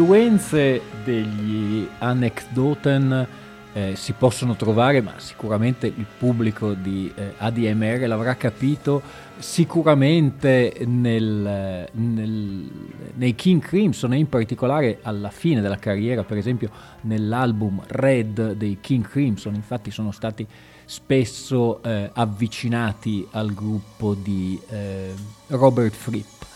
Influenze 0.05 0.83
degli 1.03 1.87
anecdoten 1.97 3.27
eh, 3.73 3.95
si 3.95 4.13
possono 4.13 4.55
trovare, 4.55 5.01
ma 5.01 5.13
sicuramente 5.17 5.87
il 5.87 6.05
pubblico 6.19 6.73
di 6.73 7.11
eh, 7.15 7.33
ADMR 7.35 8.07
l'avrà 8.07 8.35
capito, 8.35 9.01
sicuramente 9.39 10.77
nel, 10.85 11.89
nel, 11.91 12.69
nei 13.15 13.33
King 13.33 13.59
Crimson 13.59 14.13
e 14.13 14.17
in 14.17 14.29
particolare 14.29 14.99
alla 15.01 15.31
fine 15.31 15.59
della 15.59 15.79
carriera, 15.79 16.23
per 16.23 16.37
esempio 16.37 16.69
nell'album 17.01 17.81
Red 17.87 18.51
dei 18.51 18.77
King 18.79 19.07
Crimson, 19.07 19.55
infatti 19.55 19.89
sono 19.89 20.11
stati 20.11 20.45
spesso 20.85 21.81
eh, 21.81 22.11
avvicinati 22.13 23.27
al 23.31 23.51
gruppo 23.55 24.13
di 24.13 24.59
eh, 24.69 25.13
Robert 25.47 25.95
Fripp. 25.95 26.54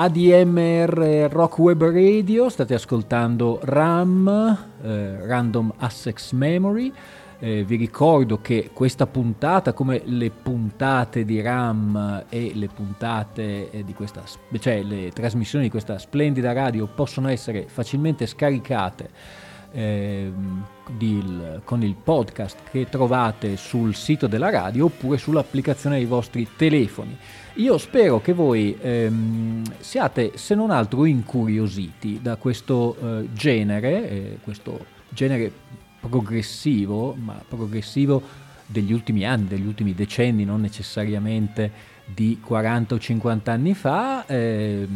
ADMR 0.00 1.26
Rock 1.28 1.58
Web 1.58 1.82
Radio, 1.82 2.48
state 2.48 2.72
ascoltando 2.72 3.58
RAM, 3.64 4.66
eh, 4.80 5.26
Random 5.26 5.72
Access 5.76 6.30
Memory. 6.30 6.92
Eh, 7.40 7.64
vi 7.64 7.74
ricordo 7.74 8.40
che 8.40 8.70
questa 8.72 9.08
puntata, 9.08 9.72
come 9.72 10.02
le 10.04 10.30
puntate 10.30 11.24
di 11.24 11.40
RAM 11.40 12.26
e 12.28 12.52
le 12.54 12.68
puntate 12.68 13.72
eh, 13.72 13.82
di 13.82 13.92
questa, 13.92 14.22
cioè 14.60 14.84
le 14.84 15.10
trasmissioni 15.10 15.64
di 15.64 15.70
questa 15.70 15.98
splendida 15.98 16.52
radio, 16.52 16.86
possono 16.86 17.28
essere 17.28 17.64
facilmente 17.66 18.24
scaricate 18.26 19.10
eh, 19.72 20.30
di, 20.96 21.40
con 21.64 21.82
il 21.82 21.96
podcast 21.96 22.58
che 22.70 22.88
trovate 22.88 23.56
sul 23.56 23.96
sito 23.96 24.28
della 24.28 24.50
radio 24.50 24.84
oppure 24.84 25.18
sull'applicazione 25.18 25.96
dei 25.96 26.06
vostri 26.06 26.46
telefoni. 26.56 27.18
Io 27.58 27.76
spero 27.76 28.20
che 28.20 28.34
voi 28.34 28.78
ehm, 28.80 29.64
siate 29.80 30.32
se 30.36 30.54
non 30.54 30.70
altro 30.70 31.04
incuriositi 31.04 32.20
da 32.22 32.36
questo 32.36 32.96
eh, 33.00 33.28
genere, 33.32 34.10
eh, 34.10 34.38
questo 34.44 34.86
genere 35.08 35.50
progressivo, 35.98 37.16
ma 37.18 37.42
progressivo 37.48 38.22
degli 38.64 38.92
ultimi 38.92 39.26
anni, 39.26 39.48
degli 39.48 39.66
ultimi 39.66 39.92
decenni, 39.92 40.44
non 40.44 40.60
necessariamente 40.60 41.96
di 42.04 42.38
40 42.40 42.94
o 42.94 42.98
50 43.00 43.50
anni 43.50 43.74
fa. 43.74 44.24
Eh, 44.26 44.86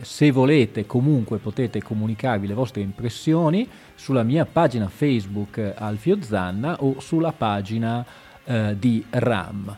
se 0.00 0.30
volete 0.30 0.86
comunque 0.86 1.38
potete 1.38 1.82
comunicarvi 1.82 2.46
le 2.46 2.54
vostre 2.54 2.82
impressioni 2.82 3.68
sulla 3.96 4.22
mia 4.22 4.44
pagina 4.44 4.86
Facebook 4.86 5.72
Alfio 5.76 6.22
Zanna 6.22 6.76
o 6.84 7.00
sulla 7.00 7.32
pagina 7.32 8.06
eh, 8.44 8.76
di 8.78 9.04
RAM. 9.10 9.76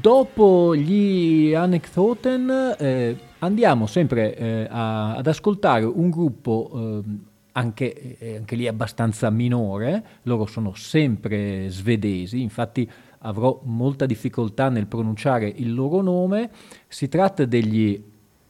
Dopo 0.00 0.76
gli 0.76 1.54
Anekdoten 1.54 2.74
eh, 2.78 3.16
andiamo 3.38 3.86
sempre 3.86 4.36
eh, 4.36 4.66
a, 4.68 5.14
ad 5.14 5.26
ascoltare 5.26 5.84
un 5.84 6.10
gruppo 6.10 6.70
ehm, 6.74 7.20
anche, 7.52 8.18
eh, 8.18 8.36
anche 8.36 8.56
lì 8.56 8.68
abbastanza 8.68 9.30
minore, 9.30 10.04
loro 10.24 10.44
sono 10.44 10.74
sempre 10.74 11.70
svedesi, 11.70 12.42
infatti 12.42 12.88
avrò 13.20 13.60
molta 13.64 14.04
difficoltà 14.04 14.68
nel 14.68 14.86
pronunciare 14.86 15.48
il 15.48 15.72
loro 15.72 16.02
nome, 16.02 16.50
si 16.88 17.08
tratta 17.08 17.46
degli 17.46 18.00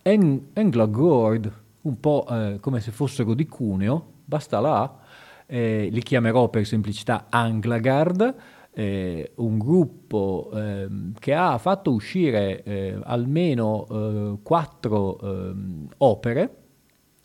Eng- 0.02 0.40
Englagord, 0.52 1.52
un 1.82 2.00
po' 2.00 2.26
eh, 2.28 2.58
come 2.60 2.80
se 2.80 2.90
fossero 2.90 3.34
di 3.34 3.46
Cuneo, 3.46 4.14
basta 4.24 4.58
là, 4.58 4.98
eh, 5.46 5.88
li 5.92 6.02
chiamerò 6.02 6.48
per 6.48 6.66
semplicità 6.66 7.26
Anglagard, 7.30 8.34
eh, 8.78 9.32
un 9.36 9.56
gruppo 9.56 10.50
eh, 10.54 10.86
che 11.18 11.32
ha 11.32 11.56
fatto 11.56 11.92
uscire 11.92 12.62
eh, 12.62 12.98
almeno 13.04 13.86
eh, 13.90 14.36
quattro 14.42 15.18
ehm, 15.18 15.88
opere. 15.96 16.56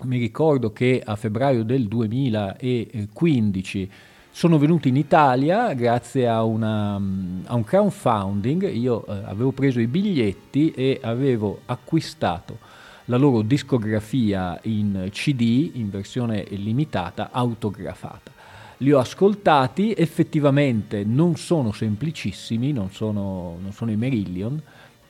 Mi 0.03 0.17
ricordo 0.17 0.71
che 0.71 1.01
a 1.03 1.17
febbraio 1.17 1.65
del 1.65 1.89
2015 1.89 3.91
sono 4.31 4.57
venuti 4.57 4.87
in 4.87 4.95
Italia 4.95 5.73
grazie 5.73 6.25
a, 6.25 6.41
una, 6.43 6.95
a 6.95 7.53
un 7.53 7.63
crowdfunding, 7.65 8.73
io 8.73 9.05
eh, 9.05 9.11
avevo 9.25 9.51
preso 9.51 9.81
i 9.81 9.87
biglietti 9.87 10.71
e 10.71 11.01
avevo 11.03 11.63
acquistato 11.65 12.59
la 13.05 13.17
loro 13.17 13.41
discografia 13.41 14.59
in 14.63 15.09
CD, 15.11 15.71
in 15.73 15.89
versione 15.89 16.45
limitata, 16.49 17.29
autografata. 17.31 18.39
Li 18.81 18.91
ho 18.91 18.97
ascoltati, 18.97 19.93
effettivamente 19.95 21.03
non 21.03 21.35
sono 21.35 21.71
semplicissimi, 21.71 22.71
non 22.71 22.89
sono, 22.89 23.57
non 23.61 23.73
sono 23.73 23.91
i 23.91 23.95
Merillion, 23.95 24.59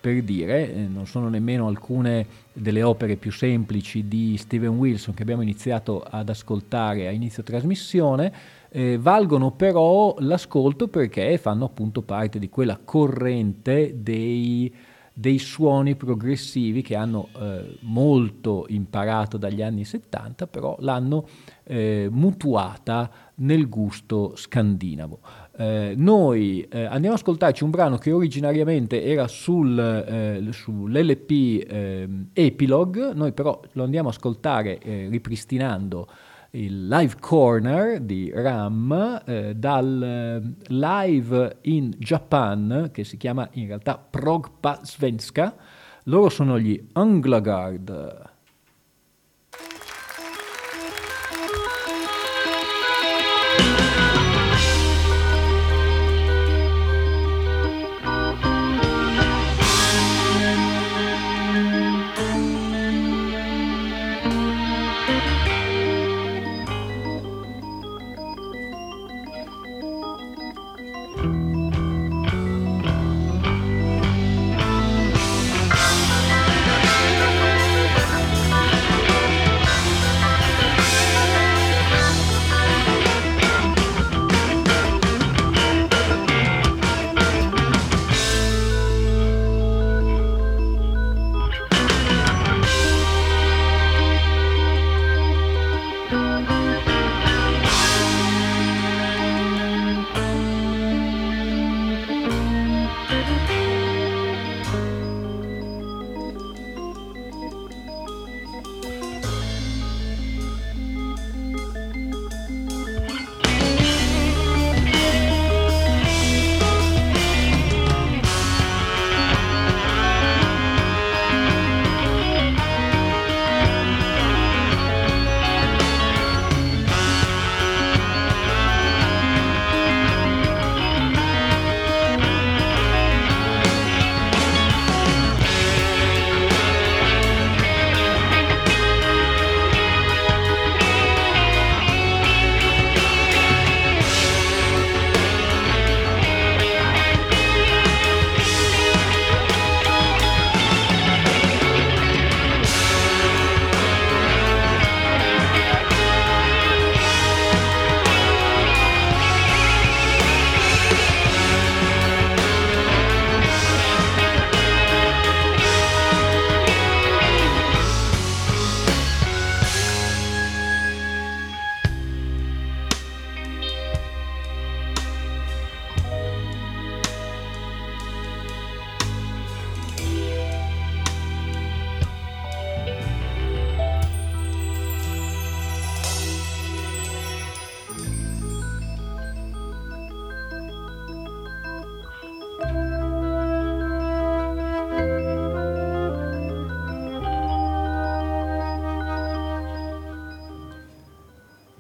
per 0.02 0.22
dire, 0.24 0.74
eh, 0.74 0.88
non 0.88 1.08
sono 1.08 1.30
nemmeno 1.30 1.68
alcune 1.68 2.26
delle 2.52 2.84
opere 2.84 3.16
più 3.16 3.32
semplici 3.32 4.10
di 4.10 4.36
Steven 4.36 4.76
Wilson 4.76 5.14
che 5.14 5.22
abbiamo 5.22 5.42
iniziato 5.42 6.02
ad 6.06 6.28
ascoltare 6.28 7.08
a 7.08 7.12
inizio 7.12 7.44
trasmissione, 7.44 8.34
eh, 8.72 8.98
valgono 8.98 9.52
però 9.52 10.16
l'ascolto 10.20 10.90
perché 10.90 11.38
fanno 11.38 11.64
appunto 11.64 12.02
parte 12.02 12.40
di 12.40 12.50
quella 12.50 12.78
corrente 12.84 13.96
dei, 14.02 14.74
dei 15.14 15.40
suoni 15.40 15.96
progressivi 15.96 16.82
che 16.82 16.96
hanno 16.98 17.30
eh, 17.40 17.78
molto 17.82 18.66
imparato 18.68 19.38
dagli 19.38 19.62
anni 19.62 19.86
70, 19.86 20.48
però 20.48 20.76
l'hanno 20.80 21.26
eh, 21.64 22.10
mutuata 22.12 23.30
nel 23.42 23.70
gusto 23.70 24.34
scandinavo. 24.36 25.20
Eh, 25.58 25.94
noi 25.96 26.62
eh, 26.62 26.86
andiamo 26.86 27.16
ad 27.16 27.22
ascoltarci 27.22 27.64
un 27.64 27.70
brano 27.70 27.98
che 27.98 28.12
originariamente 28.12 29.04
era 29.04 29.28
sul, 29.28 29.78
eh, 29.78 30.52
sull'LP 30.52 31.68
ehm, 31.68 32.28
Epilogue, 32.34 33.14
noi 33.14 33.32
però 33.32 33.60
lo 33.74 33.84
andiamo 33.84 34.10
ad 34.10 34.16
ascoltare 34.16 34.80
eh, 34.80 35.08
ripristinando 35.10 36.08
il 36.52 36.88
live 36.88 37.16
corner 37.20 38.00
di 38.02 38.30
Ram 38.34 39.22
eh, 39.26 39.56
dal 39.56 40.02
eh, 40.04 40.64
live 40.74 41.58
in 41.62 41.94
Japan 41.98 42.90
che 42.92 43.04
si 43.04 43.18
chiama 43.18 43.48
in 43.54 43.68
realtà 43.68 43.98
Progpa 43.98 44.80
Svenska. 44.84 45.56
Loro 46.06 46.30
sono 46.30 46.60
gli 46.60 46.88
Anglagard. 46.94 48.31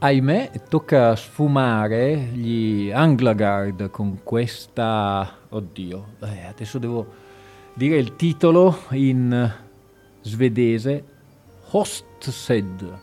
Ahimè, 0.04 0.50
tocca 0.68 1.16
sfumare 1.16 2.16
gli 2.16 2.90
Anglagard 2.90 3.92
con 3.92 4.22
questa... 4.24 5.38
Oddio, 5.50 6.16
eh, 6.24 6.46
adesso 6.48 6.80
devo 6.80 7.06
dire 7.76 7.98
il 7.98 8.16
titolo 8.16 8.80
in 8.92 9.54
svedese. 10.22 11.04
Hostsed. 11.70 13.00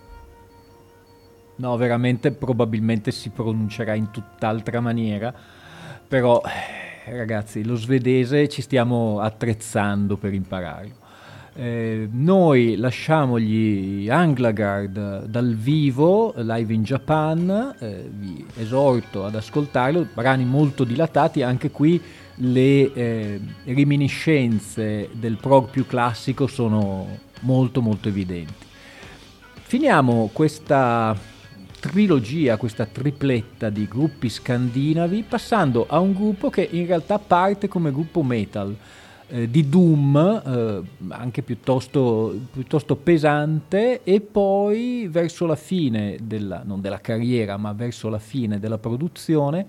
No, 1.56 1.76
veramente 1.76 2.32
probabilmente 2.32 3.12
si 3.12 3.30
pronuncerà 3.30 3.94
in 3.94 4.10
tutt'altra 4.10 4.80
maniera, 4.80 5.32
però 6.06 6.42
eh, 6.44 7.16
ragazzi, 7.16 7.64
lo 7.64 7.76
svedese 7.76 8.48
ci 8.48 8.60
stiamo 8.60 9.20
attrezzando 9.20 10.16
per 10.16 10.34
impararlo. 10.34 11.06
Eh, 11.60 12.08
noi 12.12 12.76
lasciamo 12.76 13.36
gli 13.36 14.08
Anglagard 14.08 15.24
dal 15.24 15.56
vivo, 15.56 16.32
live 16.36 16.72
in 16.72 16.84
Japan, 16.84 17.74
eh, 17.80 18.08
vi 18.08 18.46
esorto 18.58 19.24
ad 19.24 19.34
ascoltarlo, 19.34 20.06
brani 20.14 20.44
molto 20.44 20.84
dilatati, 20.84 21.42
anche 21.42 21.72
qui 21.72 22.00
le 22.36 22.92
eh, 22.92 23.40
reminiscenze 23.64 25.08
del 25.14 25.36
prog 25.40 25.68
più 25.68 25.84
classico 25.84 26.46
sono 26.46 27.18
molto 27.40 27.82
molto 27.82 28.06
evidenti. 28.06 28.66
Finiamo 29.60 30.30
questa 30.32 31.12
trilogia, 31.80 32.56
questa 32.56 32.86
tripletta 32.86 33.68
di 33.68 33.88
gruppi 33.88 34.28
scandinavi, 34.28 35.24
passando 35.28 35.86
a 35.88 35.98
un 35.98 36.12
gruppo 36.12 36.50
che 36.50 36.68
in 36.70 36.86
realtà 36.86 37.18
parte 37.18 37.66
come 37.66 37.90
gruppo 37.90 38.22
metal 38.22 38.76
eh, 39.28 39.50
di 39.50 39.68
Doom, 39.68 40.16
eh, 40.16 40.82
anche 41.08 41.42
piuttosto, 41.42 42.34
piuttosto, 42.52 42.96
pesante, 42.96 44.02
e 44.02 44.20
poi 44.20 45.08
verso 45.10 45.46
la 45.46 45.56
fine, 45.56 46.18
della, 46.22 46.62
non 46.64 46.80
della 46.80 47.00
carriera, 47.00 47.56
ma 47.56 47.72
verso 47.72 48.08
la 48.08 48.18
fine 48.18 48.58
della 48.58 48.78
produzione, 48.78 49.66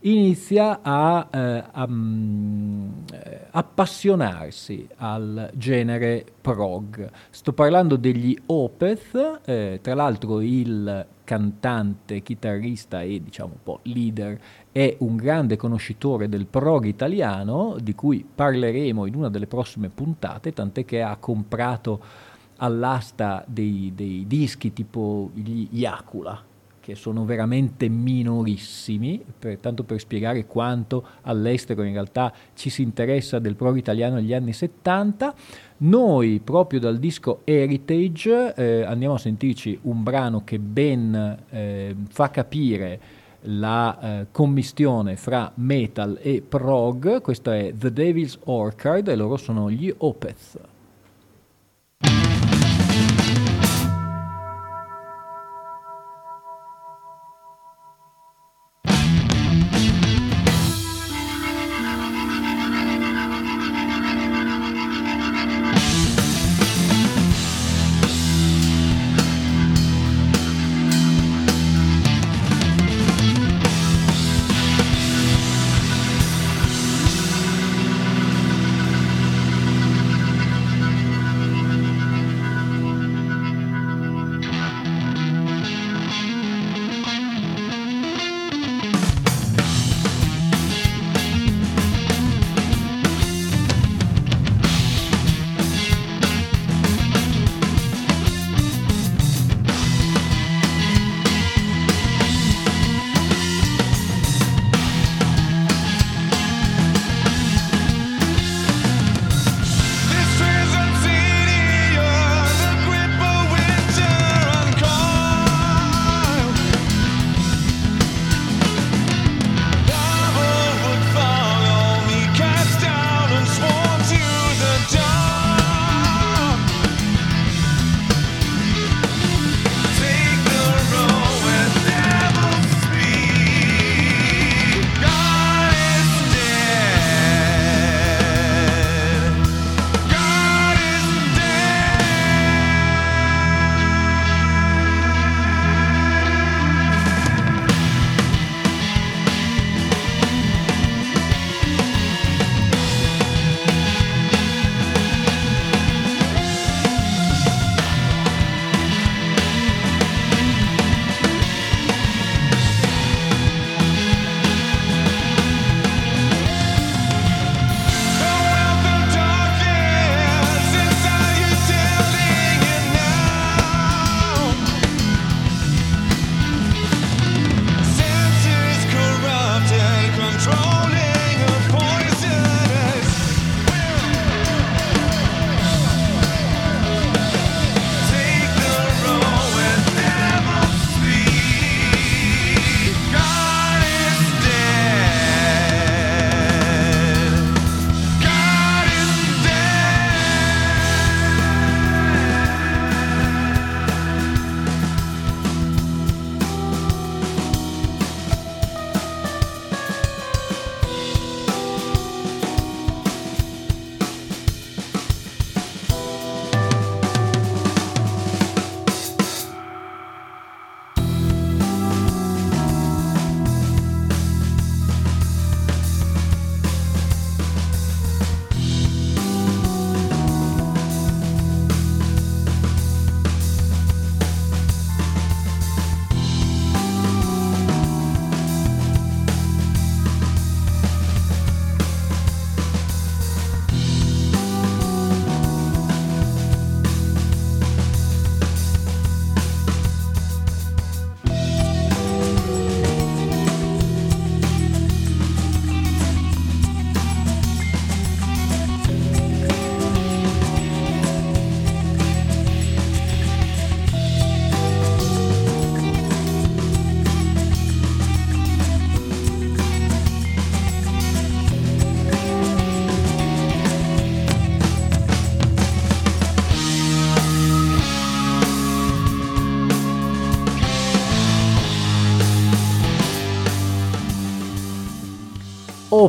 inizia 0.00 0.80
a, 0.82 1.28
eh, 1.30 1.64
a 1.72 1.84
um, 1.88 3.04
appassionarsi 3.50 4.86
al 4.96 5.50
genere 5.54 6.24
prog. 6.40 7.10
Sto 7.30 7.52
parlando 7.52 7.96
degli 7.96 8.36
Opeth, 8.46 9.40
eh, 9.44 9.78
tra 9.82 9.94
l'altro 9.94 10.40
il 10.40 11.06
cantante, 11.24 12.22
chitarrista 12.22 13.02
e 13.02 13.20
diciamo 13.22 13.52
un 13.54 13.62
po' 13.62 13.80
leader 13.82 14.38
è 14.76 14.94
un 14.98 15.16
grande 15.16 15.56
conoscitore 15.56 16.28
del 16.28 16.44
prog 16.44 16.84
italiano, 16.84 17.78
di 17.80 17.94
cui 17.94 18.22
parleremo 18.34 19.06
in 19.06 19.14
una 19.14 19.30
delle 19.30 19.46
prossime 19.46 19.88
puntate, 19.88 20.52
tant'è 20.52 20.84
che 20.84 21.00
ha 21.00 21.16
comprato 21.16 21.98
all'asta 22.56 23.42
dei, 23.46 23.92
dei 23.94 24.26
dischi 24.26 24.74
tipo 24.74 25.30
gli 25.32 25.66
Iacula, 25.70 26.42
che 26.78 26.94
sono 26.94 27.24
veramente 27.24 27.88
minorissimi, 27.88 29.24
per, 29.38 29.56
tanto 29.56 29.82
per 29.82 29.98
spiegare 29.98 30.44
quanto 30.44 31.06
all'estero 31.22 31.82
in 31.82 31.94
realtà 31.94 32.30
ci 32.52 32.68
si 32.68 32.82
interessa 32.82 33.38
del 33.38 33.54
prog 33.54 33.78
italiano 33.78 34.16
negli 34.16 34.34
anni 34.34 34.52
70. 34.52 35.34
Noi 35.78 36.38
proprio 36.44 36.80
dal 36.80 36.98
disco 36.98 37.40
Heritage 37.44 38.52
eh, 38.54 38.82
andiamo 38.82 39.14
a 39.14 39.18
sentirci 39.18 39.78
un 39.84 40.02
brano 40.02 40.44
che 40.44 40.58
ben 40.58 41.44
eh, 41.48 41.96
fa 42.10 42.28
capire 42.28 43.24
la 43.46 43.98
eh, 44.00 44.26
commistione 44.30 45.16
fra 45.16 45.50
metal 45.54 46.18
e 46.20 46.42
prog, 46.46 47.20
questo 47.20 47.50
è 47.50 47.72
The 47.76 47.92
Devil's 47.92 48.38
Orchard 48.44 49.08
e 49.08 49.16
loro 49.16 49.36
sono 49.36 49.70
gli 49.70 49.92
Opeth. 49.96 50.65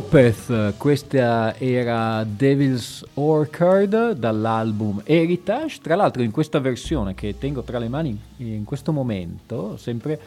Opeth, 0.08 0.78
questa 0.78 1.54
era 1.58 2.24
Devil's 2.24 3.04
Orchard 3.14 4.12
dall'album 4.12 5.02
Heritage, 5.04 5.80
tra 5.82 5.96
l'altro 5.96 6.22
in 6.22 6.30
questa 6.30 6.60
versione 6.60 7.14
che 7.14 7.36
tengo 7.36 7.60
tra 7.60 7.78
le 7.78 7.88
mani 7.88 8.18
in 8.38 8.64
questo 8.64 8.90
momento, 8.90 9.76
sempre 9.76 10.18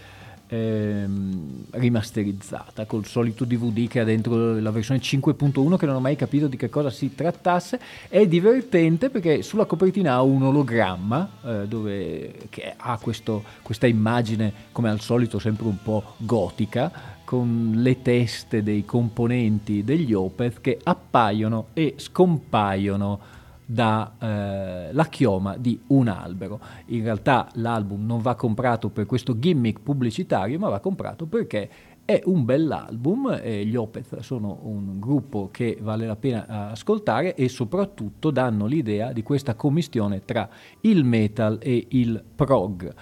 ehm, 0.50 1.66
rimasterizzata 1.72 2.86
col 2.86 3.06
solito 3.06 3.44
DVD 3.44 3.88
che 3.88 4.02
ha 4.02 4.04
dentro 4.04 4.60
la 4.60 4.70
versione 4.70 5.00
5.1 5.00 5.76
che 5.78 5.88
non 5.88 5.96
ho 5.96 6.00
mai 6.00 6.16
capito 6.16 6.46
di 6.46 6.58
che 6.58 6.70
cosa 6.70 6.92
si 6.92 7.16
trattasse. 7.16 7.80
È 8.08 8.28
divertente 8.28 9.10
perché 9.10 9.42
sulla 9.42 9.66
copertina 9.66 10.14
ha 10.14 10.22
un 10.22 10.44
ologramma 10.44 11.30
eh, 11.44 11.68
dove, 11.68 12.34
che 12.52 12.72
ha 12.78 13.00
questo, 13.02 13.44
questa 13.64 13.88
immagine 13.88 14.54
come 14.72 14.92
al 14.92 15.00
solito 15.00 15.40
sempre 15.40 15.66
un 15.66 15.78
po' 15.82 16.14
gotica 16.18 17.18
con 17.32 17.72
le 17.76 18.02
teste 18.02 18.62
dei 18.62 18.84
componenti 18.84 19.86
degli 19.86 20.12
Opeth 20.12 20.60
che 20.60 20.78
appaiono 20.84 21.68
e 21.72 21.94
scompaiono 21.96 23.20
dalla 23.64 24.90
eh, 24.92 25.10
chioma 25.10 25.56
di 25.56 25.80
un 25.88 26.10
albero. 26.10 26.60
In 26.88 27.04
realtà 27.04 27.48
l'album 27.54 28.06
non 28.06 28.20
va 28.20 28.36
comprato 28.36 28.90
per 28.90 29.06
questo 29.06 29.40
gimmick 29.40 29.80
pubblicitario, 29.80 30.60
ma 30.60 30.68
va 30.68 30.82
comprato 30.82 31.26
perché 31.26 31.70
è 32.04 32.22
un 32.26 32.44
bell'album, 32.44 33.40
eh, 33.42 33.66
gli 33.66 33.78
Opeth 33.78 34.20
sono 34.20 34.60
un 34.64 35.00
gruppo 35.00 35.48
che 35.54 35.78
vale 35.80 36.06
la 36.06 36.18
pena 36.18 36.70
ascoltare 36.72 37.36
e 37.36 37.48
soprattutto 37.48 38.30
danno 38.32 38.66
l'idea 38.66 39.14
di 39.14 39.24
questa 39.24 39.56
commistione 39.56 40.26
tra 40.26 40.50
il 40.82 41.06
metal 41.06 41.60
e 41.62 41.86
il 41.92 42.22
prog. 42.36 42.94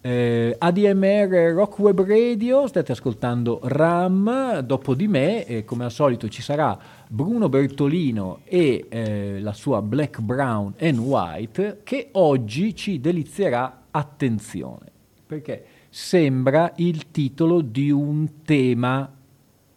Eh, 0.00 0.54
ADMR 0.56 1.52
Rock 1.54 1.80
Web 1.80 2.02
Radio, 2.02 2.68
state 2.68 2.92
ascoltando 2.92 3.58
RAM, 3.64 4.60
dopo 4.60 4.94
di 4.94 5.08
me, 5.08 5.44
eh, 5.44 5.64
come 5.64 5.84
al 5.84 5.90
solito 5.90 6.28
ci 6.28 6.40
sarà 6.40 6.78
Bruno 7.08 7.48
Bertolino 7.48 8.42
e 8.44 8.86
eh, 8.88 9.40
la 9.40 9.52
sua 9.52 9.82
Black, 9.82 10.20
Brown 10.20 10.72
and 10.78 10.98
White 10.98 11.80
che 11.82 12.10
oggi 12.12 12.76
ci 12.76 13.00
delizierà 13.00 13.86
attenzione, 13.90 14.86
perché 15.26 15.64
sembra 15.88 16.74
il 16.76 17.10
titolo 17.10 17.60
di 17.60 17.90
un 17.90 18.42
tema 18.44 19.12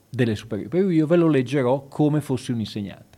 delle 0.07 0.35
superiori, 0.35 0.69
per 0.69 0.91
io 0.91 1.07
ve 1.07 1.15
lo 1.15 1.29
leggerò 1.29 1.87
come 1.89 2.21
fossi 2.21 2.51
un 2.51 2.59
insegnante. 2.59 3.17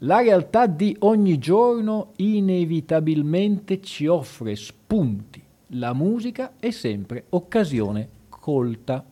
La 0.00 0.20
realtà 0.20 0.66
di 0.66 0.94
ogni 1.00 1.38
giorno 1.38 2.12
inevitabilmente 2.16 3.80
ci 3.80 4.06
offre 4.06 4.54
spunti. 4.54 5.48
La 5.74 5.92
musica 5.92 6.54
è 6.58 6.70
sempre 6.70 7.26
occasione 7.30 8.08
colta. 8.28 9.04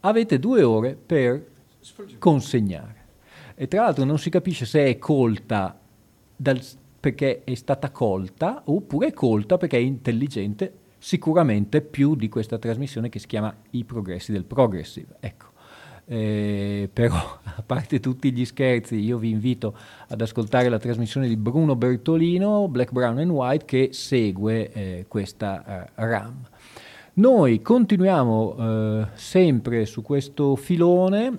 Avete 0.00 0.38
due 0.38 0.62
ore 0.62 0.94
per 0.94 1.46
consegnare. 2.18 2.96
E 3.54 3.68
tra 3.68 3.82
l'altro 3.82 4.04
non 4.04 4.18
si 4.18 4.30
capisce 4.30 4.64
se 4.64 4.86
è 4.86 4.96
colta 4.96 5.78
dal, 6.34 6.60
perché 6.98 7.44
è 7.44 7.54
stata 7.54 7.90
colta 7.90 8.62
oppure 8.64 9.08
è 9.08 9.12
colta 9.12 9.58
perché 9.58 9.76
è 9.76 9.80
intelligente 9.80 10.72
sicuramente 10.96 11.82
più 11.82 12.14
di 12.14 12.28
questa 12.28 12.58
trasmissione 12.58 13.08
che 13.10 13.18
si 13.18 13.26
chiama 13.26 13.54
I 13.70 13.84
progressi 13.84 14.32
del 14.32 14.44
progressive. 14.44 15.16
Ecco. 15.20 15.49
Eh, 16.12 16.90
però 16.92 17.14
a 17.14 17.62
parte 17.64 18.00
tutti 18.00 18.32
gli 18.32 18.44
scherzi 18.44 18.96
io 18.96 19.16
vi 19.16 19.30
invito 19.30 19.76
ad 20.08 20.20
ascoltare 20.20 20.68
la 20.68 20.78
trasmissione 20.78 21.28
di 21.28 21.36
Bruno 21.36 21.76
Bertolino 21.76 22.66
Black, 22.66 22.90
Brown 22.90 23.18
and 23.18 23.30
White 23.30 23.64
che 23.64 23.88
segue 23.92 24.72
eh, 24.72 25.04
questa 25.06 25.84
eh, 25.84 25.90
RAM. 25.94 26.48
Noi 27.12 27.62
continuiamo 27.62 28.56
eh, 28.58 29.06
sempre 29.14 29.86
su 29.86 30.02
questo 30.02 30.56
filone 30.56 31.38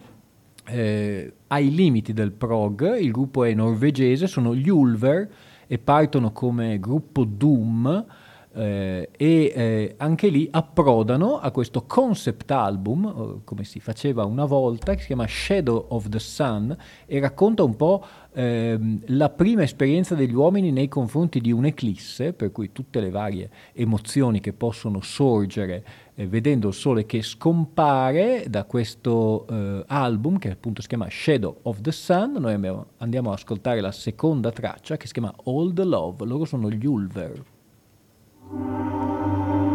eh, 0.68 1.34
ai 1.48 1.74
limiti 1.74 2.14
del 2.14 2.32
prog, 2.32 2.98
il 2.98 3.12
gruppo 3.12 3.44
è 3.44 3.54
norvegese, 3.54 4.28
sono 4.28 4.56
gli 4.56 4.70
Ulver 4.70 5.30
e 5.68 5.78
partono 5.80 6.32
come 6.32 6.80
gruppo 6.80 7.26
Doom 7.26 8.06
eh, 8.54 9.10
e 9.16 9.54
eh, 9.56 9.94
anche 9.98 10.28
lì 10.28 10.48
approdano 10.52 11.40
a 11.40 11.52
questo 11.52 11.84
concept 11.84 12.52
album, 12.52 13.06
eh, 13.06 13.42
come 13.44 13.64
si 13.64 13.80
faceva 13.80 14.26
una 14.26 14.46
volta, 14.46 14.94
che 14.94 15.02
si 15.02 15.08
chiama 15.08 15.26
Shadow 15.28 15.86
of 15.90 16.10
the 16.10 16.20
Sun 16.20 16.76
e 17.06 17.20
racconta 17.20 17.64
un 17.64 17.76
po' 17.76 18.06
ehm, 18.34 19.02
la 19.08 19.30
prima 19.30 19.64
esperienza 19.64 20.16
degli 20.16 20.34
uomini 20.34 20.72
nei 20.72 20.88
confronti 20.88 21.40
di 21.40 21.52
un'eclisse, 21.52 22.34
per 22.34 22.52
cui 22.52 22.72
tutte 22.72 23.00
le 23.00 23.10
varie 23.10 23.50
emozioni 23.74 24.40
che 24.40 24.54
possono 24.54 25.02
sorgere 25.02 25.84
eh, 26.16 26.28
vedendo 26.28 26.68
il 26.68 26.74
sole 26.74 27.06
che 27.06 27.22
scompare 27.22 28.46
da 28.50 28.66
questo 28.66 29.46
eh, 29.50 29.84
album 29.88 30.38
che 30.38 30.52
appunto 30.52 30.82
si 30.82 30.88
chiama 30.90 31.08
Shadow 31.10 31.60
of 31.64 31.80
the 31.80 31.92
Sun, 31.92 32.34
noi 32.40 32.54
andiamo 32.98 33.30
ad 33.30 33.38
ascoltare 33.38 33.80
la 33.80 33.92
seconda 33.92 34.52
traccia 34.52 34.98
che 34.98 35.08
si 35.08 35.14
chiama 35.14 35.34
All 35.46 35.74
the 35.74 35.86
Love, 35.86 36.26
loro 36.26 36.44
sono 36.44 36.70
gli 36.70 36.86
Ulver. 36.86 37.60
Thank 38.54 39.62
you. 39.66 39.71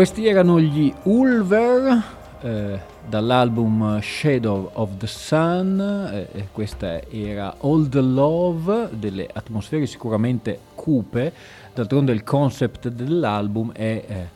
Questi 0.00 0.26
erano 0.26 0.58
gli 0.58 0.90
Ulver 1.02 2.02
eh, 2.40 2.80
dall'album 3.06 4.00
Shadow 4.00 4.70
of 4.72 4.96
the 4.96 5.06
Sun, 5.06 5.78
eh, 6.10 6.48
questa 6.52 7.06
era 7.10 7.56
All 7.60 7.86
the 7.86 8.00
Love, 8.00 8.88
delle 8.92 9.28
atmosfere 9.30 9.84
sicuramente 9.84 10.58
cupe, 10.74 11.34
d'altronde 11.74 12.12
il 12.12 12.24
concept 12.24 12.88
dell'album 12.88 13.72
è 13.72 14.04
eh, 14.06 14.28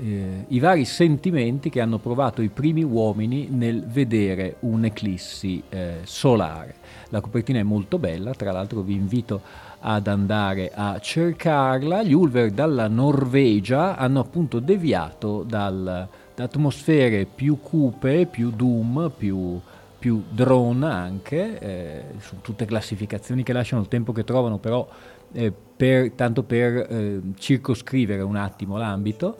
eh, 0.00 0.44
i 0.46 0.60
vari 0.60 0.84
sentimenti 0.84 1.68
che 1.68 1.80
hanno 1.80 1.98
provato 1.98 2.40
i 2.40 2.48
primi 2.48 2.84
uomini 2.84 3.48
nel 3.50 3.84
vedere 3.88 4.54
un'eclissi 4.60 5.60
eh, 5.68 5.94
solare. 6.04 6.76
La 7.08 7.20
copertina 7.20 7.58
è 7.58 7.64
molto 7.64 7.98
bella, 7.98 8.34
tra 8.34 8.52
l'altro 8.52 8.82
vi 8.82 8.94
invito 8.94 9.40
ad 9.80 10.06
andare 10.06 10.70
a 10.74 10.98
cercarla. 10.98 12.02
Gli 12.02 12.12
Ulver 12.12 12.50
dalla 12.50 12.88
Norvegia 12.88 13.96
hanno 13.96 14.20
appunto 14.20 14.58
deviato 14.60 15.42
dal, 15.42 16.08
da 16.34 16.44
atmosfere 16.44 17.26
più 17.26 17.60
cupe, 17.60 18.26
più 18.26 18.50
doom, 18.50 19.10
più, 19.16 19.60
più 19.98 20.22
drone 20.30 20.86
anche, 20.86 21.58
eh, 21.58 22.04
sono 22.20 22.40
tutte 22.40 22.64
classificazioni 22.64 23.42
che 23.42 23.52
lasciano 23.52 23.82
il 23.82 23.88
tempo 23.88 24.12
che 24.12 24.24
trovano, 24.24 24.58
però 24.58 24.86
eh, 25.32 25.52
per, 25.76 26.12
tanto 26.12 26.42
per 26.42 26.86
eh, 26.88 27.20
circoscrivere 27.36 28.22
un 28.22 28.36
attimo 28.36 28.76
l'ambito 28.76 29.36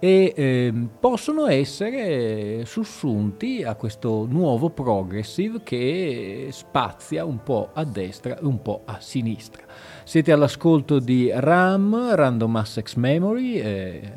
e 0.00 0.32
eh, 0.36 0.72
possono 1.00 1.46
essere 1.46 2.64
sussunti 2.64 3.64
a 3.64 3.74
questo 3.74 4.26
nuovo 4.28 4.70
progressive 4.70 5.62
che 5.64 6.48
spazia 6.52 7.24
un 7.24 7.42
po' 7.42 7.70
a 7.72 7.84
destra 7.84 8.38
e 8.38 8.44
un 8.44 8.62
po' 8.62 8.82
a 8.84 9.00
sinistra. 9.00 9.64
Siete 10.04 10.30
all'ascolto 10.30 11.00
di 11.00 11.30
RAM, 11.34 12.14
Random 12.14 12.56
Access 12.56 12.94
Memory, 12.94 13.58
eh, 13.58 14.12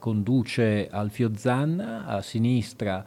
conduce 0.00 0.88
Alfio 0.90 1.30
Zanna, 1.36 2.06
a 2.06 2.22
sinistra 2.22 3.04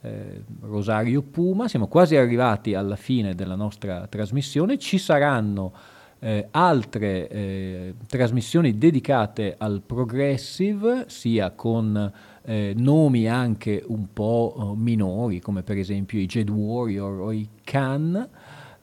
eh, 0.00 0.44
Rosario 0.62 1.20
Puma, 1.22 1.68
siamo 1.68 1.88
quasi 1.88 2.16
arrivati 2.16 2.74
alla 2.74 2.96
fine 2.96 3.34
della 3.34 3.54
nostra 3.54 4.06
trasmissione, 4.06 4.78
ci 4.78 4.96
saranno 4.96 5.72
eh, 6.18 6.48
altre 6.50 7.28
eh, 7.28 7.94
trasmissioni 8.06 8.78
dedicate 8.78 9.54
al 9.58 9.82
progressive, 9.84 11.04
sia 11.08 11.50
con 11.50 12.12
eh, 12.42 12.72
nomi 12.76 13.28
anche 13.28 13.82
un 13.86 14.12
po' 14.12 14.54
eh, 14.56 14.78
minori, 14.78 15.40
come 15.40 15.62
per 15.62 15.76
esempio 15.76 16.18
i 16.18 16.26
Jade 16.26 16.50
Warrior 16.50 17.20
o 17.20 17.32
i 17.32 17.48
Khan. 17.62 18.28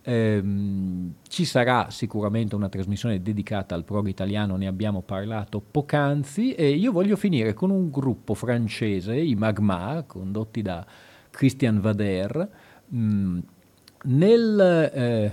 Ehm, 0.06 1.14
ci 1.30 1.46
sarà 1.46 1.90
sicuramente 1.90 2.56
una 2.56 2.68
trasmissione 2.68 3.22
dedicata 3.22 3.74
al 3.74 3.86
prog 3.86 4.08
italiano, 4.08 4.58
ne 4.58 4.68
abbiamo 4.68 5.02
parlato 5.02 5.62
poc'anzi, 5.62 6.54
e 6.54 6.70
io 6.70 6.92
voglio 6.92 7.16
finire 7.16 7.54
con 7.54 7.70
un 7.70 7.90
gruppo 7.90 8.34
francese, 8.34 9.16
i 9.16 9.36
Magma, 9.36 10.04
condotti 10.06 10.62
da 10.62 10.86
Christian 11.30 11.80
Vader. 11.80 12.50
Mh, 12.90 12.98
mm, 12.98 13.40
nel, 14.06 14.92
eh, 14.94 15.32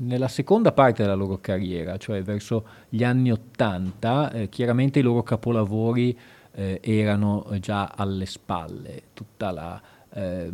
nella 0.00 0.28
seconda 0.28 0.72
parte 0.72 1.02
della 1.02 1.14
loro 1.14 1.38
carriera, 1.40 1.96
cioè 1.96 2.22
verso 2.22 2.64
gli 2.88 3.04
anni 3.04 3.30
Ottanta, 3.30 4.30
eh, 4.30 4.48
chiaramente 4.48 4.98
i 4.98 5.02
loro 5.02 5.22
capolavori 5.22 6.16
eh, 6.52 6.80
erano 6.82 7.46
già 7.60 7.92
alle 7.94 8.26
spalle, 8.26 9.02
tutta 9.12 9.50
la 9.50 9.80
eh, 10.12 10.50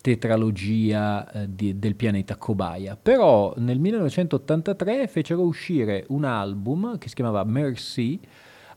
tetralogia 0.00 1.46
di, 1.46 1.78
del 1.78 1.94
pianeta 1.94 2.36
Cobaia. 2.36 2.96
Però 3.00 3.54
nel 3.58 3.78
1983 3.78 5.06
fecero 5.08 5.42
uscire 5.42 6.04
un 6.08 6.24
album 6.24 6.98
che 6.98 7.08
si 7.08 7.14
chiamava 7.14 7.44
Merci, 7.44 8.18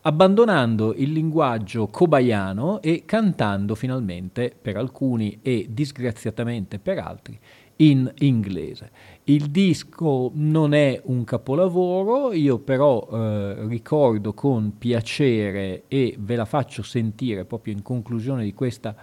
abbandonando 0.06 0.92
il 0.94 1.12
linguaggio 1.12 1.88
cobaiano 1.88 2.82
e 2.82 3.04
cantando 3.06 3.74
finalmente 3.74 4.54
per 4.60 4.76
alcuni 4.76 5.38
e 5.40 5.66
disgraziatamente 5.70 6.78
per 6.78 6.98
altri 6.98 7.38
in 7.76 8.10
inglese. 8.18 8.90
Il 9.24 9.50
disco 9.50 10.30
non 10.34 10.74
è 10.74 11.00
un 11.04 11.24
capolavoro, 11.24 12.32
io 12.32 12.58
però 12.58 13.08
eh, 13.10 13.66
ricordo 13.66 14.34
con 14.34 14.76
piacere 14.76 15.84
e 15.88 16.14
ve 16.18 16.36
la 16.36 16.44
faccio 16.44 16.82
sentire 16.82 17.44
proprio 17.44 17.72
in 17.72 17.82
conclusione 17.82 18.44
di 18.44 18.52
questa 18.52 18.94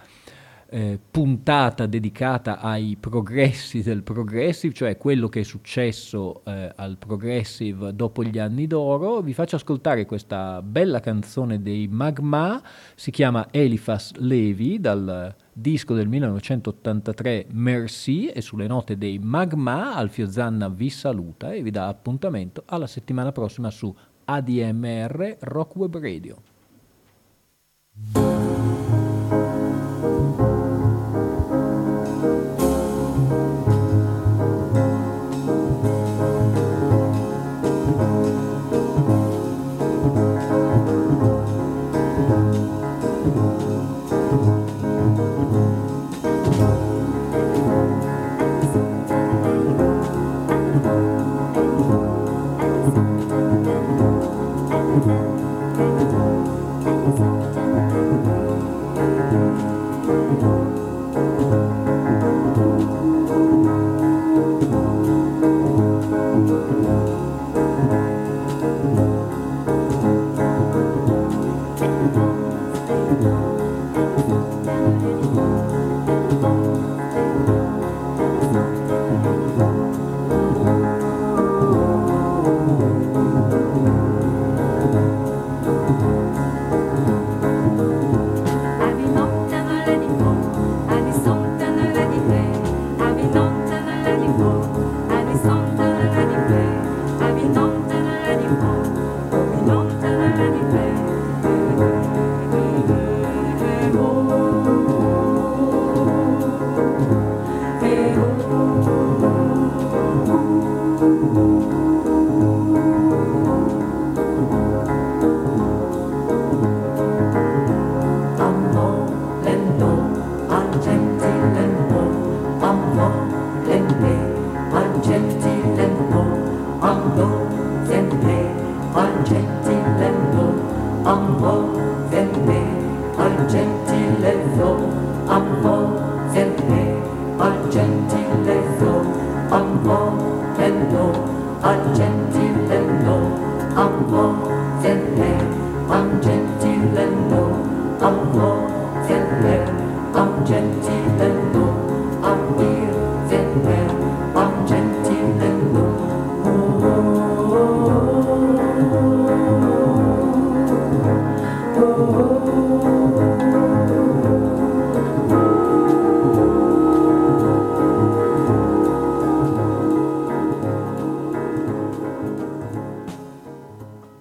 eh, 0.74 0.98
puntata 1.10 1.84
dedicata 1.84 2.58
ai 2.58 2.96
progressi 2.98 3.82
del 3.82 4.02
progressive, 4.02 4.72
cioè 4.72 4.96
quello 4.96 5.28
che 5.28 5.40
è 5.40 5.42
successo 5.42 6.42
eh, 6.46 6.72
al 6.74 6.96
progressive 6.96 7.94
dopo 7.94 8.24
gli 8.24 8.38
anni 8.38 8.66
d'oro. 8.66 9.20
Vi 9.20 9.34
faccio 9.34 9.56
ascoltare 9.56 10.06
questa 10.06 10.62
bella 10.62 11.00
canzone 11.00 11.60
dei 11.60 11.88
Magma, 11.88 12.62
si 12.94 13.10
chiama 13.10 13.48
Eliphas 13.50 14.12
Levi 14.14 14.80
dal 14.80 15.34
disco 15.52 15.94
del 15.94 16.08
1983 16.08 17.46
Merci 17.50 18.28
e 18.28 18.40
sulle 18.40 18.66
note 18.66 18.96
dei 18.96 19.18
Magma 19.18 19.94
Alfio 19.94 20.28
Zanna 20.28 20.68
vi 20.68 20.88
saluta 20.88 21.52
e 21.52 21.62
vi 21.62 21.70
dà 21.70 21.88
appuntamento 21.88 22.62
alla 22.66 22.86
settimana 22.86 23.32
prossima 23.32 23.70
su 23.70 23.94
ADMR 24.24 25.36
Rock 25.40 25.76
Web 25.76 25.98
Radio. 25.98 26.42